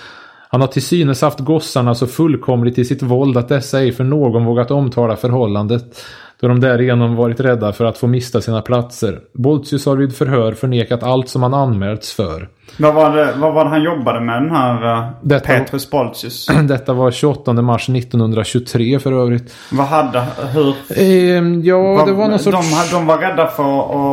[0.49, 4.05] Han har till synes haft gossarna så fullkomligt i sitt våld att dessa ej för
[4.05, 6.05] någon vågat omtala förhållandet
[6.41, 9.20] då de därigenom varit rädda för att få mista sina platser.
[9.33, 12.49] Boltius har vid förhör förnekat allt som han anmälts för.
[12.79, 16.47] Vad, var det, vad var det han jobbade med den här uh, Detta- Petrus Boltius?
[16.69, 19.55] Detta var 28 mars 1923 för övrigt.
[19.73, 20.75] Vad hade, hur?
[20.97, 22.91] Ehm, ja, det var någon de, sorts...
[22.91, 23.62] de var rädda för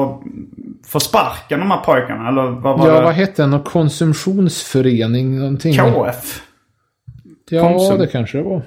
[0.04, 0.20] att
[0.88, 2.28] få sparken de här pojkarna?
[2.30, 3.02] Eller vad var Ja, det?
[3.02, 3.50] vad hette den?
[3.52, 5.40] Någon konsumtionsförening?
[5.40, 5.74] Någonting.
[5.78, 6.42] KF?
[7.50, 8.00] Ja, Konsum.
[8.00, 8.62] det kanske det var.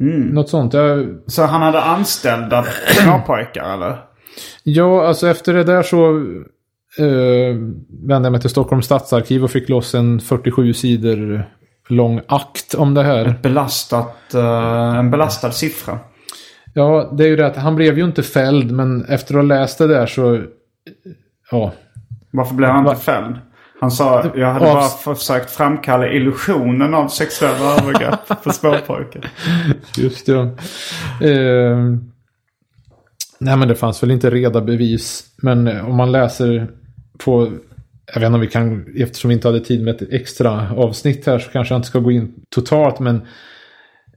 [0.00, 0.20] Mm.
[0.28, 0.74] Något sånt.
[0.74, 3.96] Jag, Så han hade anställda småpojkar eller?
[4.62, 6.24] Ja, alltså efter det där så
[6.98, 7.56] eh,
[8.06, 11.44] vände jag mig till Stockholms stadsarkiv och fick loss en 47 sidor
[11.88, 13.38] lång akt om det här.
[13.42, 15.98] Belastat, eh, en belastad siffra.
[16.74, 19.42] Ja, det är ju det att han blev ju inte fälld, men efter att ha
[19.42, 20.42] läst det där så...
[21.50, 21.72] Ja.
[22.30, 23.36] Varför blev han inte fälld?
[23.80, 29.30] Han sa, jag hade bara försökt framkalla illusionen av sexuella övergrepp på småpojkar.
[29.96, 30.38] Just det.
[31.30, 31.78] Eh,
[33.38, 35.24] nej, men det fanns väl inte reda bevis.
[35.42, 36.68] Men eh, om man läser
[37.24, 37.52] på...
[38.14, 41.26] Jag vet inte om vi kan, eftersom vi inte hade tid med ett extra avsnitt
[41.26, 43.00] här så kanske jag inte ska gå in totalt.
[43.00, 43.22] Men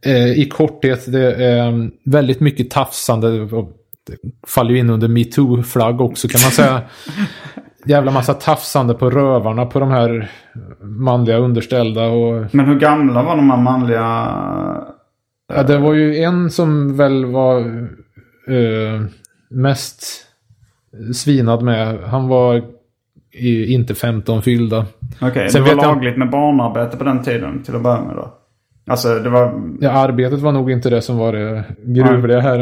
[0.05, 3.45] eh, i korthet, det är väldigt mycket tafsande.
[3.45, 6.81] Det faller ju in under metoo-flagg också kan man säga.
[7.85, 10.31] Jävla massa tafsande på rövarna på de här
[10.81, 12.05] manliga underställda.
[12.05, 14.01] Och Men hur gamla var de här manliga...
[15.53, 17.59] Ja, det var ju en som väl var
[18.47, 19.01] eh,
[19.49, 20.27] mest
[21.13, 21.99] svinad med.
[21.99, 22.63] Han var
[23.73, 24.85] inte 15 fyllda.
[25.21, 28.01] Okej, Sen det var vet jag- lagligt med barnarbete på den tiden till att börja
[28.03, 28.33] med då?
[28.87, 29.61] Alltså det var...
[29.81, 32.59] Ja, arbetet var nog inte det som var det gruvliga här.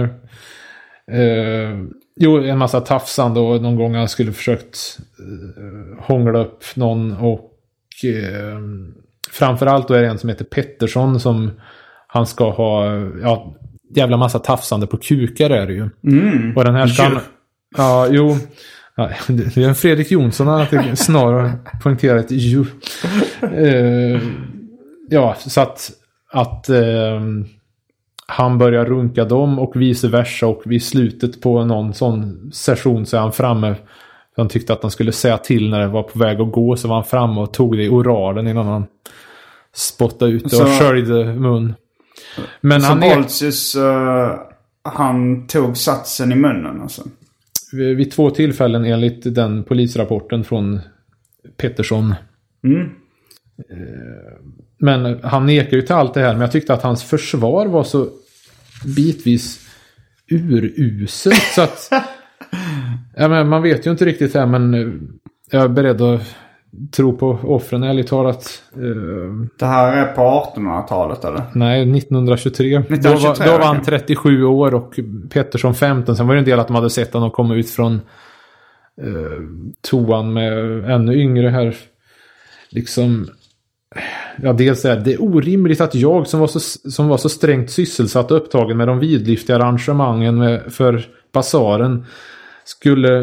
[1.12, 1.78] Eh,
[2.16, 4.78] jo, en massa tafsande och någon gång han skulle försökt
[5.20, 7.52] eh, hångla upp någon och
[8.04, 8.60] eh,
[9.32, 11.52] framförallt då är det en som heter Pettersson som
[12.08, 12.86] han ska ha,
[13.22, 13.56] ja,
[13.96, 15.90] jävla massa tafsande på kukar är det ju.
[16.04, 16.58] Mm.
[16.58, 17.20] Och den här ska han.
[17.78, 18.36] Ja, jo.
[19.10, 21.52] Ja, det är en Fredrik Jonsson hade snarare
[21.84, 22.66] poängterat ju.
[23.42, 24.22] Eh,
[25.10, 25.92] ja, så att,
[26.32, 27.22] att eh,
[28.26, 30.48] han börjar runka dem och vice versa.
[30.48, 33.76] Och vid slutet på någon sån session så är han framme.
[34.38, 36.76] Han tyckte att han skulle säga till när det var på väg att gå.
[36.76, 38.86] Så var han framme och tog det i oralen innan han
[39.74, 41.74] spottade ut det och sköljde mun.
[42.62, 44.32] Men så han Boltius, eh,
[44.84, 47.02] han tog satsen i munnen alltså?
[47.72, 50.80] Vid två tillfällen enligt den polisrapporten från
[51.58, 52.16] Pettersson.
[52.64, 52.82] Mm.
[53.70, 54.38] Eh,
[54.80, 56.34] Men han nekar ju till allt det här.
[56.34, 58.10] Men jag tyckte att hans försvar var så
[58.96, 59.70] bitvis
[60.30, 61.44] uruselt.
[61.56, 61.90] Så att...
[63.16, 64.74] ja, men man vet ju inte riktigt här men
[65.52, 66.36] jag är beredd att
[66.92, 68.64] tro på offren ärligt talat.
[68.76, 71.44] Eh, Det här är på 1800-talet eller?
[71.54, 72.78] Nej, 1923.
[72.78, 74.00] 1923, då var, då var han okej.
[74.00, 75.00] 37 år och
[75.30, 76.16] Pettersson 15.
[76.16, 77.94] Sen var det en del att de hade sett honom komma ut från
[79.02, 79.42] eh,
[79.90, 81.76] toan med ännu yngre här.
[82.70, 83.28] Liksom...
[84.42, 86.60] Ja, dels är det, orimligt att jag som var, så,
[86.90, 92.06] som var så strängt sysselsatt och upptagen med de vidlyftiga arrangemangen med, för basaren
[92.64, 93.22] skulle,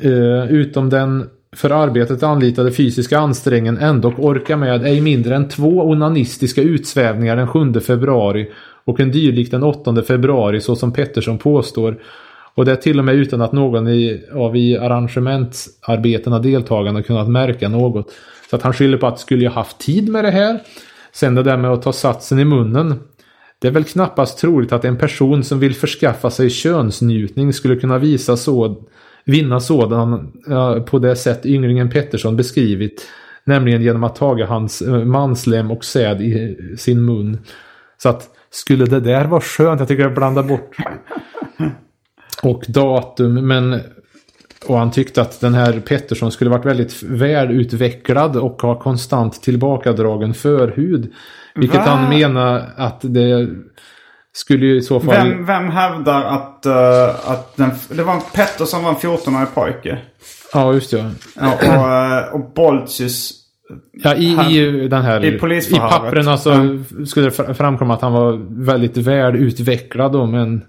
[0.00, 5.88] eh, utom den för arbetet anlitade fysiska ansträngen ändå orka med ej mindre än två
[5.88, 8.50] onanistiska utsvävningar den 7 februari
[8.84, 12.02] och en dylik den 8 februari så som Pettersson påstår.
[12.54, 17.28] Och det är till och med utan att någon i, av i arrangementsarbetena deltagarna kunnat
[17.28, 18.12] märka något.
[18.50, 20.60] Så att han skyller på att skulle jag haft tid med det här.
[21.12, 22.94] Sen det där med att ta satsen i munnen.
[23.58, 27.98] Det är väl knappast troligt att en person som vill förskaffa sig könsnjutning skulle kunna
[27.98, 28.82] visa så,
[29.30, 33.06] vinna sådan ja, på det sätt ynglingen Pettersson beskrivit.
[33.44, 37.38] Nämligen genom att taga hans eh, manslem och säd i sin mun.
[38.02, 39.80] Så att skulle det där vara skönt?
[39.80, 40.76] Jag tycker jag blandar bort
[42.42, 43.46] och datum.
[43.46, 43.80] Men
[44.66, 50.34] och han tyckte att den här Pettersson skulle varit väldigt välutvecklad och ha konstant tillbakadragen
[50.34, 51.12] förhud.
[51.54, 51.86] Vilket Va?
[51.86, 53.48] han menar att det
[54.32, 55.14] skulle ju i så fall...
[55.14, 59.98] Vem, vem hävdar att, eh, att den, det var en Pettersson var en 14-årig pojke?
[60.52, 61.10] Ja, just det.
[61.40, 63.32] Ja, och, eh, och Boltius...
[63.92, 65.24] Ja, i, i den här...
[65.24, 65.28] I.
[65.74, 70.62] I papperna så skulle det fra- framkomma att han var väldigt välutvecklad då med en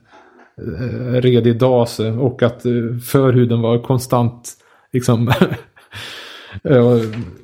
[0.80, 2.12] eh, redig dase.
[2.12, 2.72] Och att eh,
[3.06, 4.50] förhuden var konstant
[4.94, 5.28] liksom...
[6.64, 6.98] eh,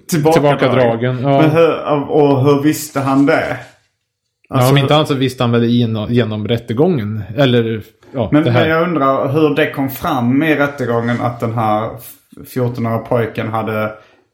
[0.10, 1.20] tillbakadragen.
[1.22, 1.42] Ja.
[1.42, 1.74] Men hur,
[2.10, 3.58] och hur visste han det?
[4.50, 7.24] Ja, Alltså- om inte annat så visste han väl genom, genom rättegången.
[7.36, 7.82] Eller
[8.14, 8.62] ja, Men, det här.
[8.62, 11.90] men jag undrar hur det kom fram i rättegången att den här
[12.56, 13.92] 14-åriga pojken hade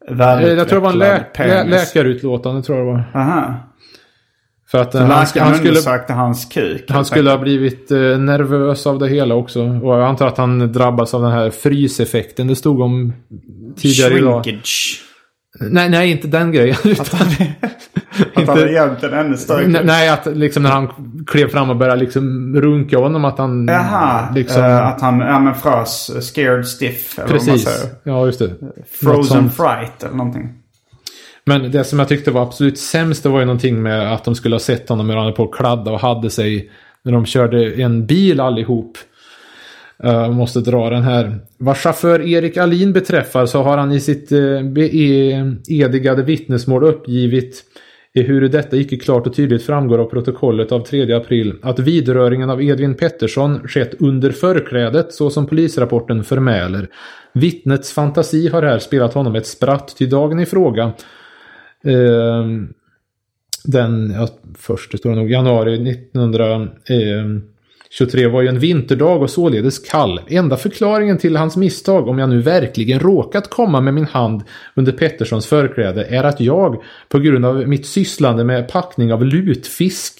[0.09, 3.21] Eh, välutvecklad jag tror det var en lä lä läkarutlåtande tror jag det var.
[3.21, 3.53] Aha.
[4.71, 5.69] För att Så eh, han, han skulle...
[5.69, 6.85] undersökte hans kuk.
[6.89, 9.61] Han skulle ha blivit eh, nervös av det hela också.
[9.63, 13.13] Och jag antar att han drabbas av den här fryseffekten det stod om
[13.77, 14.43] tidigare idag.
[14.43, 15.01] Shrinkage.
[15.59, 16.77] Nej, nej, inte den grejen.
[16.83, 17.19] Utan,
[18.35, 19.83] Att han är egentligen ännu större.
[19.83, 20.89] nej, att liksom när han
[21.27, 23.67] klev fram och började liksom runka honom att han...
[23.67, 27.19] Jaha, Liksom, eh, att han ja, men frös eh, scared stiff.
[27.19, 27.91] Eller vad man precis.
[28.03, 28.47] Ja, just det.
[28.61, 30.49] Något Frozen fright eller någonting.
[31.45, 34.35] Men det som jag tyckte var absolut sämst det var ju någonting med att de
[34.35, 36.71] skulle ha sett honom när han höll på att kladda och hade sig
[37.03, 38.97] när de körde en bil allihop.
[39.97, 41.39] Jag måste dra den här.
[41.57, 47.63] Vad chaufför Erik Alin beträffar så har han i sitt eh, beedigade vittnesmål uppgivit
[48.13, 52.63] ehuru detta icke klart och tydligt framgår av protokollet av 3 april att vidröringen av
[52.63, 56.87] Edvin Pettersson skett under förklädet så som polisrapporten förmäler.
[57.33, 60.83] Vittnets fantasi har här spelat honom ett spratt till dagen i fråga.
[61.83, 62.45] Eh,
[63.65, 65.79] den, ja, först det står det nog, januari
[67.97, 70.21] 23 var ju en vinterdag och således kall.
[70.27, 74.43] Enda förklaringen till hans misstag, om jag nu verkligen råkat komma med min hand
[74.75, 80.19] under Petterssons förkläde, är att jag, på grund av mitt sysslande med packning av lutfisk,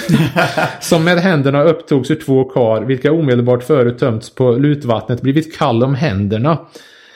[0.80, 5.82] som med händerna upptogs ur två kar, vilka omedelbart förut tömts på lutvattnet, blivit kall
[5.82, 6.58] om händerna.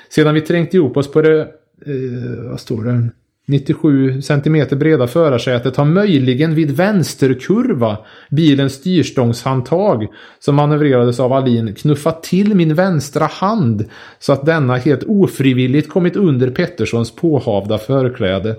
[0.09, 3.09] Sedan vi trängt ihop oss på det, eh, vad står det,
[3.47, 7.99] 97 cm breda förarsätet har möjligen vid vänsterkurva
[8.31, 10.07] bilens styrstångshandtag
[10.39, 13.85] som manövrerades av Alin knuffat till min vänstra hand
[14.19, 18.57] så att denna helt ofrivilligt kommit under Petterssons påhavda förkläde.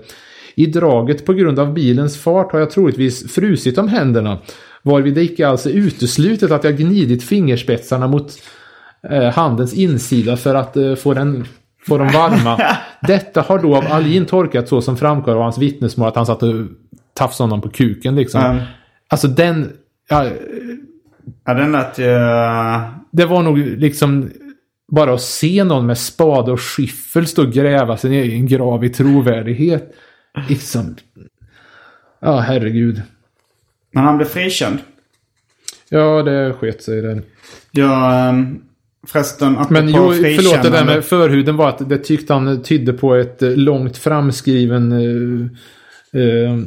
[0.54, 4.38] I draget på grund av bilens fart har jag troligtvis frusit om händerna
[4.82, 8.32] varvid det icke alls är uteslutet att jag gnidit fingerspetsarna mot
[9.10, 11.44] eh, handens insida för att eh, få den
[11.86, 12.60] få dem varma.
[13.00, 16.42] Detta har då av Alin torkat så som framgår av hans vittnesmål att han satt
[16.42, 16.54] och
[17.14, 18.40] tafsade honom på kuken liksom.
[18.40, 18.62] Mm.
[19.08, 19.72] Alltså den...
[20.08, 20.30] Ja,
[21.44, 22.04] Ja, den lät ju...
[23.10, 24.30] det var nog liksom
[24.92, 28.88] bara att se någon med spade och skyffel stå och gräva sin egen grav i
[28.88, 29.94] trovärdighet.
[30.48, 30.96] Liksom...
[32.20, 33.02] Ja, herregud.
[33.92, 34.78] Men han blev frikänd.
[35.88, 37.22] Ja, det sket sig där.
[37.70, 38.62] Ja, um,
[39.06, 43.14] förresten Men jo, förlåt, det där med förhuden var att det tyckte han tydde på
[43.14, 46.58] ett eh, långt framskriven eh, eh,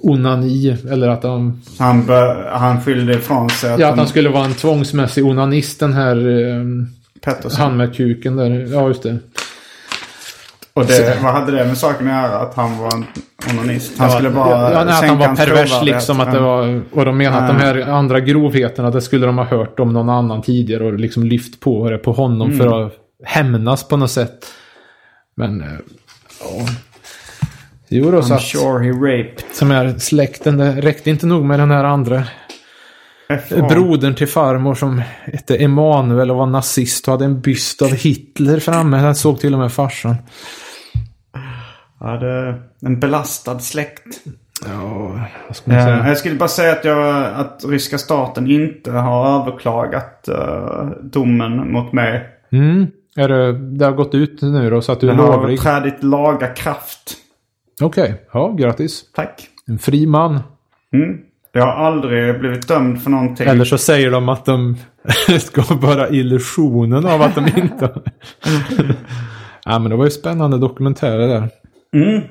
[0.00, 0.76] onani.
[0.90, 4.44] Eller att han, Han, bör, han skyllde ifrån sig att, ja, att han skulle vara
[4.44, 6.64] en tvångsmässig onanist den här eh,
[7.24, 7.60] Pettersson.
[7.60, 8.50] han med kuken där.
[8.72, 9.18] Ja, just det.
[10.74, 12.38] Och det, vad hade det med saken att göra?
[12.38, 13.04] Att han var en
[13.50, 13.98] onanist?
[13.98, 16.20] Han Ja, skulle bara ja, nej, att han var pervers liksom.
[16.20, 19.44] Att det var, och de menar att de här andra grovheterna det skulle de ha
[19.44, 22.58] hört om någon annan tidigare och liksom lyft på det på honom Mm.
[22.58, 22.92] för att
[23.24, 24.46] hämnas på något sätt.
[25.36, 25.66] Men, eh,
[26.40, 26.66] ja.
[27.88, 29.42] Jo då, så I'm att sure he raped.
[29.52, 32.22] som är släkten, det räckte inte nog med den här andra
[33.38, 33.68] FA.
[33.68, 38.60] brodern till farmor som hette Emanuel och var nazist och hade en byst av Hitler
[38.60, 39.02] framme.
[39.02, 40.14] Den såg till och med farsan.
[42.00, 44.20] Ja, det är en belastad släkt.
[44.66, 46.08] Ja, vad ska man Eh, säga?
[46.08, 51.92] jag skulle bara säga att, jag, att ryska staten inte har överklagat eh, domen mot
[51.92, 52.28] mig.
[52.52, 52.86] Mm.
[53.16, 55.60] Är det, det har gått ut nu då så att du är Den har lovlig?
[55.60, 57.16] trädit laga kraft.
[57.82, 59.04] Okej, ja grattis.
[59.14, 59.48] Tack.
[59.66, 60.40] En fri man.
[60.94, 61.18] Mm.
[61.52, 63.48] Jag har aldrig blivit dömd för någonting.
[63.48, 64.76] Eller så säger de att de
[65.40, 67.90] ska vara illusionen av att de inte
[69.64, 71.48] Ja men det var ju spännande dokumentärer där.
[71.94, 72.22] Mm.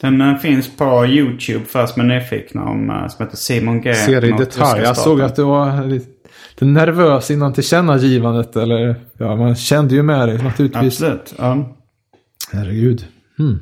[0.00, 3.94] Den eh, finns på YouTube för som är nyfikna om, eh, som heter Simon G.
[3.94, 4.82] Ser i detalj.
[4.82, 8.56] Jag såg att du var lite nervös innan tillkännagivandet.
[8.56, 11.02] Eller ja, man kände ju med dig naturligtvis.
[11.02, 11.34] Absolut.
[11.38, 11.76] Ja.
[12.52, 13.06] Herregud.
[13.38, 13.58] Hmm.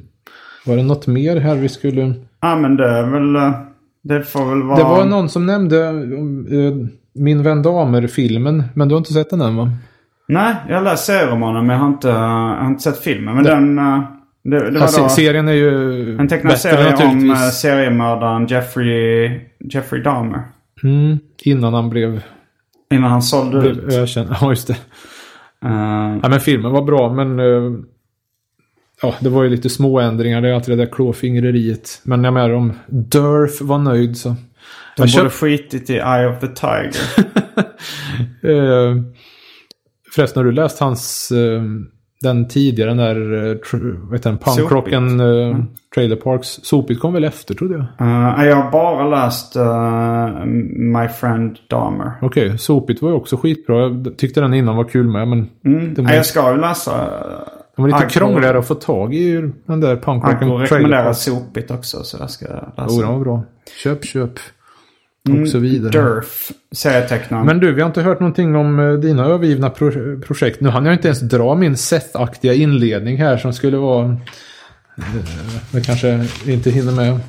[0.66, 2.14] Var det något mer här vi skulle...
[2.40, 3.52] ja, men det är väl...
[4.10, 4.78] eh, Det får väl vara...
[4.78, 6.74] Det var någon som nämnde eh,
[7.14, 8.62] Min vän Damer-filmen.
[8.74, 9.70] Men du har inte sett den än va?
[10.28, 13.34] Nej, jag har läst serieromanen men jag har inte, jag har inte sett filmen.
[13.34, 13.78] Men den...
[13.78, 14.00] eh,
[14.44, 19.40] Det, det var Ja, då serien är ju en tecknad serie om eh, seriemördaren Jeffrey,
[19.72, 20.42] Jeffrey Dahmer.
[20.84, 22.22] Mm, innan han blev,
[22.94, 23.94] Innan han sålde blev ut.
[23.94, 24.28] ökänd.
[24.40, 24.72] Ja, just det.
[25.64, 27.40] Eh, Ja, men filmen var bra, men...
[27.40, 27.72] eh,
[29.02, 30.40] ja, det var ju lite små ändringar.
[30.40, 32.00] Det är alltid det där klåfingreriet.
[32.02, 34.28] Men jag menar om Durf var nöjd så...
[34.28, 34.36] de
[34.96, 36.96] Jag borde köpt, skitit i Eye of the Tiger.
[38.50, 38.96] eh,
[40.14, 41.32] förresten, har du läst hans...
[41.32, 41.62] Eh,
[42.22, 43.16] den tidigare, den där...
[43.32, 44.38] Eh, tr- vad heter den?
[44.38, 45.56] Punkrocken eh,
[45.94, 46.48] Trailer Parks.
[46.48, 48.08] Sopigt kom väl efter, trodde jag.
[48.08, 50.44] Eh, jag har bara läst eh,
[50.76, 52.12] My Friend Dahmer.
[52.22, 53.80] Okej, Sopigt var ju också skitbra.
[53.80, 55.48] Jag tyckte den innan var kul med, men...
[55.64, 55.94] Mm.
[55.94, 57.08] Var, jag ska ju läsa.
[57.82, 62.04] Den var lite krångligare att få tag i den där Punkrocken Trailer rekommenderar sopigt också
[62.04, 62.86] så jag ska läsa.
[62.90, 63.44] Jo, den var bra.
[63.82, 64.30] Köp, köp.
[65.28, 65.90] Mm, Och så vidare.
[65.92, 67.46] Durf, serietecknaren.
[67.46, 70.60] Men du, vi har inte hört någonting om eh, dina övergivna pro projekt.
[70.60, 74.04] Nu hann jag inte ens dra min Seth-aktiga inledning här som skulle vara...
[74.04, 75.04] eh,
[75.70, 77.20] Det kanske vi inte hinner med.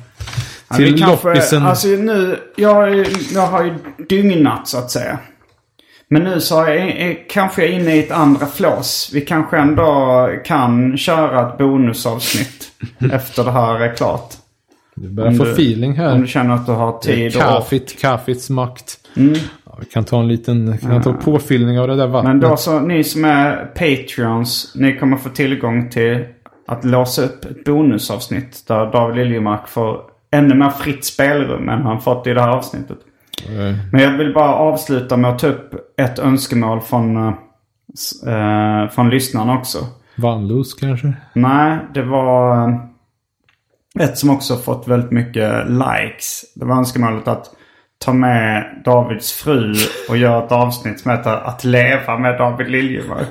[0.70, 1.62] Ja, Till kanske, loppisen.
[1.62, 3.74] Alltså nu, jag, jag har ju
[4.08, 5.18] dygnat så att säga.
[6.14, 9.10] Men nu så är, är, kanske jag är inne i ett andra flås.
[9.14, 12.72] Vi kanske ändå kan köra ett bonusavsnitt
[13.12, 14.34] efter det här är klart.
[14.94, 16.12] Du börjar Om få du- feeling här.
[16.12, 18.98] Om du känner att du har tid och Kaffigt, kaffits makt.
[19.16, 19.34] Mm.
[19.66, 22.32] Ja, vi kan ta en liten kan ta påfyllning av det där vattnet.
[22.32, 26.24] Men då så, ni som är Patreons, ni kommer få tillgång till
[26.66, 28.64] att låsa upp ett bonusavsnitt.
[28.68, 30.00] Där David Liljemark får
[30.30, 32.98] ännu mer fritt spelrum än han fått i det här avsnittet.
[33.48, 37.32] Eh, Men jag vill bara avsluta med att ta upp ett önskemål från, eh,
[38.34, 39.78] eh, från lyssnarna också.
[40.16, 41.12] Vannlos kanske?
[41.34, 42.74] Nej, det var eh,
[44.00, 46.42] ett som också fått väldigt mycket likes.
[46.54, 47.50] Det var önskemålet att
[48.04, 49.74] ta med Davids fru
[50.08, 53.26] och göra ett avsnitt som heter Att leva med David Liljemark.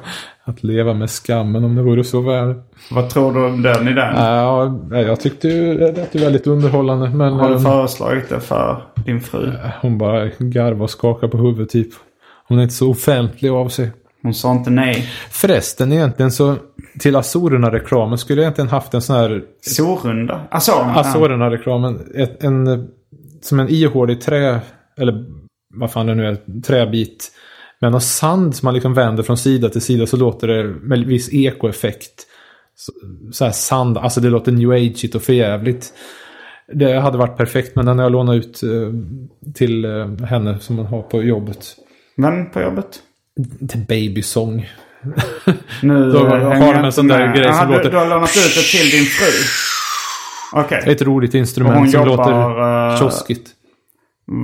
[0.45, 2.55] Att leva med skammen om det vore så väl.
[2.91, 4.15] Vad tror du om den idén?
[4.15, 7.09] Ja, jag tyckte ju det lät ju väldigt underhållande.
[7.09, 9.51] Men Har du eh, föreslagit det för din fru?
[9.81, 11.87] hon bara garvade och skakade på huvudet typ.
[12.47, 13.91] Hon är inte så offentlig av sig.
[14.23, 15.09] Hon sa inte nej.
[15.31, 16.55] Förresten egentligen så
[16.99, 20.41] till Azorerna-reklamen skulle jag egentligen haft en sån här Sorunda?
[20.51, 21.99] Alltså, Azorerna-reklamen.
[22.39, 22.87] En,
[23.41, 24.59] som en ihålig trä,
[24.97, 25.25] eller
[25.75, 27.31] vad fan det nu är, träbit.
[27.83, 30.99] Med någon sand som man liksom vänder från sida till sida så låter det med
[30.99, 32.13] viss ekoeffekt.
[32.75, 32.91] Så,
[33.31, 35.93] så här sand, alltså det låter new ageigt och förjävligt.
[36.73, 38.69] Det hade varit perfekt men den har jag lånat ut eh,
[39.53, 41.65] till eh, henne som hon har på jobbet.
[42.17, 42.99] Vem på jobbet?
[43.69, 44.69] Till babysång.
[45.81, 47.35] Nu Då eh, har de jag en sån där med.
[47.35, 49.31] grej som Jaha, du, låter- du har lånat ut det till din fru?
[50.61, 50.83] Okej.
[50.85, 53.49] Ett roligt instrument som jobbar, låter eh, kioskigt.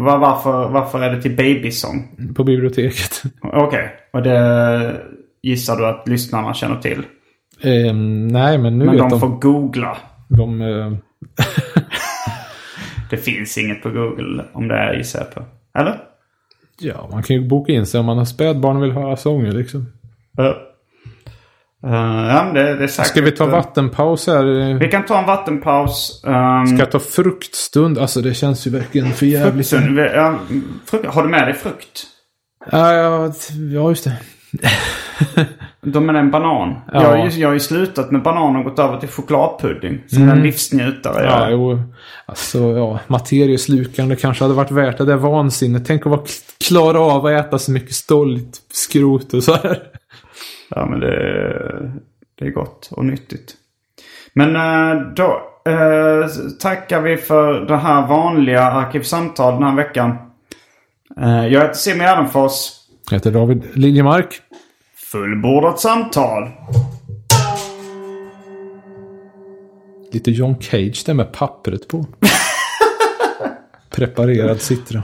[0.06, 2.08] Va- varför, varför är det till babysång?
[2.36, 3.24] På biblioteket.
[3.42, 3.90] Okej.
[4.14, 5.02] Och det
[5.42, 7.04] gissar du att lyssnarna känner till?
[7.64, 9.20] Ehm, nej, men nu Men vet de de.
[9.20, 9.98] får googla.
[10.28, 10.92] de eh,
[13.10, 15.44] Det finns inget på Google om det är gissar jag på.
[15.80, 16.00] Eller?
[16.82, 19.52] ja, man kan ju boka in sig om man har spädbarn och vill höra sånger
[19.52, 19.82] liksom.
[20.40, 20.46] Uh,
[21.82, 22.88] ja, men det, det.
[22.88, 24.74] Ska vi ta eh, vattenpaus här?
[24.80, 26.24] Vi kan ta en vattenpaus.
[26.26, 27.98] Um, Ska jag ta fruktstund?
[27.98, 29.72] Alltså det känns ju verkligen för jävligt.
[29.72, 30.40] ja,
[31.08, 32.04] har du med dig frukt?
[32.72, 33.32] Ja, ja,
[33.74, 34.16] ja, just det.
[35.82, 36.76] De med en banan.
[36.94, 37.02] Ja.
[37.04, 40.02] Jag, har ju, jag har ju slutat med banan och gått över till chokladpudding.
[40.08, 40.38] Som Mm.
[40.38, 41.82] en livsnjutare Ja, jo.
[42.26, 45.06] Alltså, ja, materieslukande kanske hade varit värt det.
[45.06, 45.80] Det är vansinne.
[45.80, 46.22] Tänk att vara
[46.68, 49.80] klara av att äta så mycket stolligt skrot och så här.
[50.70, 51.92] Ja, men det,
[52.36, 53.56] det är gott och nyttigt.
[54.34, 56.28] Men eh, då eh,
[56.60, 60.18] tackar vi för det här vanliga arkivsamtal den här veckan.
[61.22, 62.72] Eh, jag heter Simon Gärdenfors.
[63.10, 64.42] Jag heter David Liljemark.
[65.12, 66.50] Fullbordat samtal.
[70.12, 72.06] Lite John Cage där med pappret på.
[73.90, 75.04] Preparerad citra.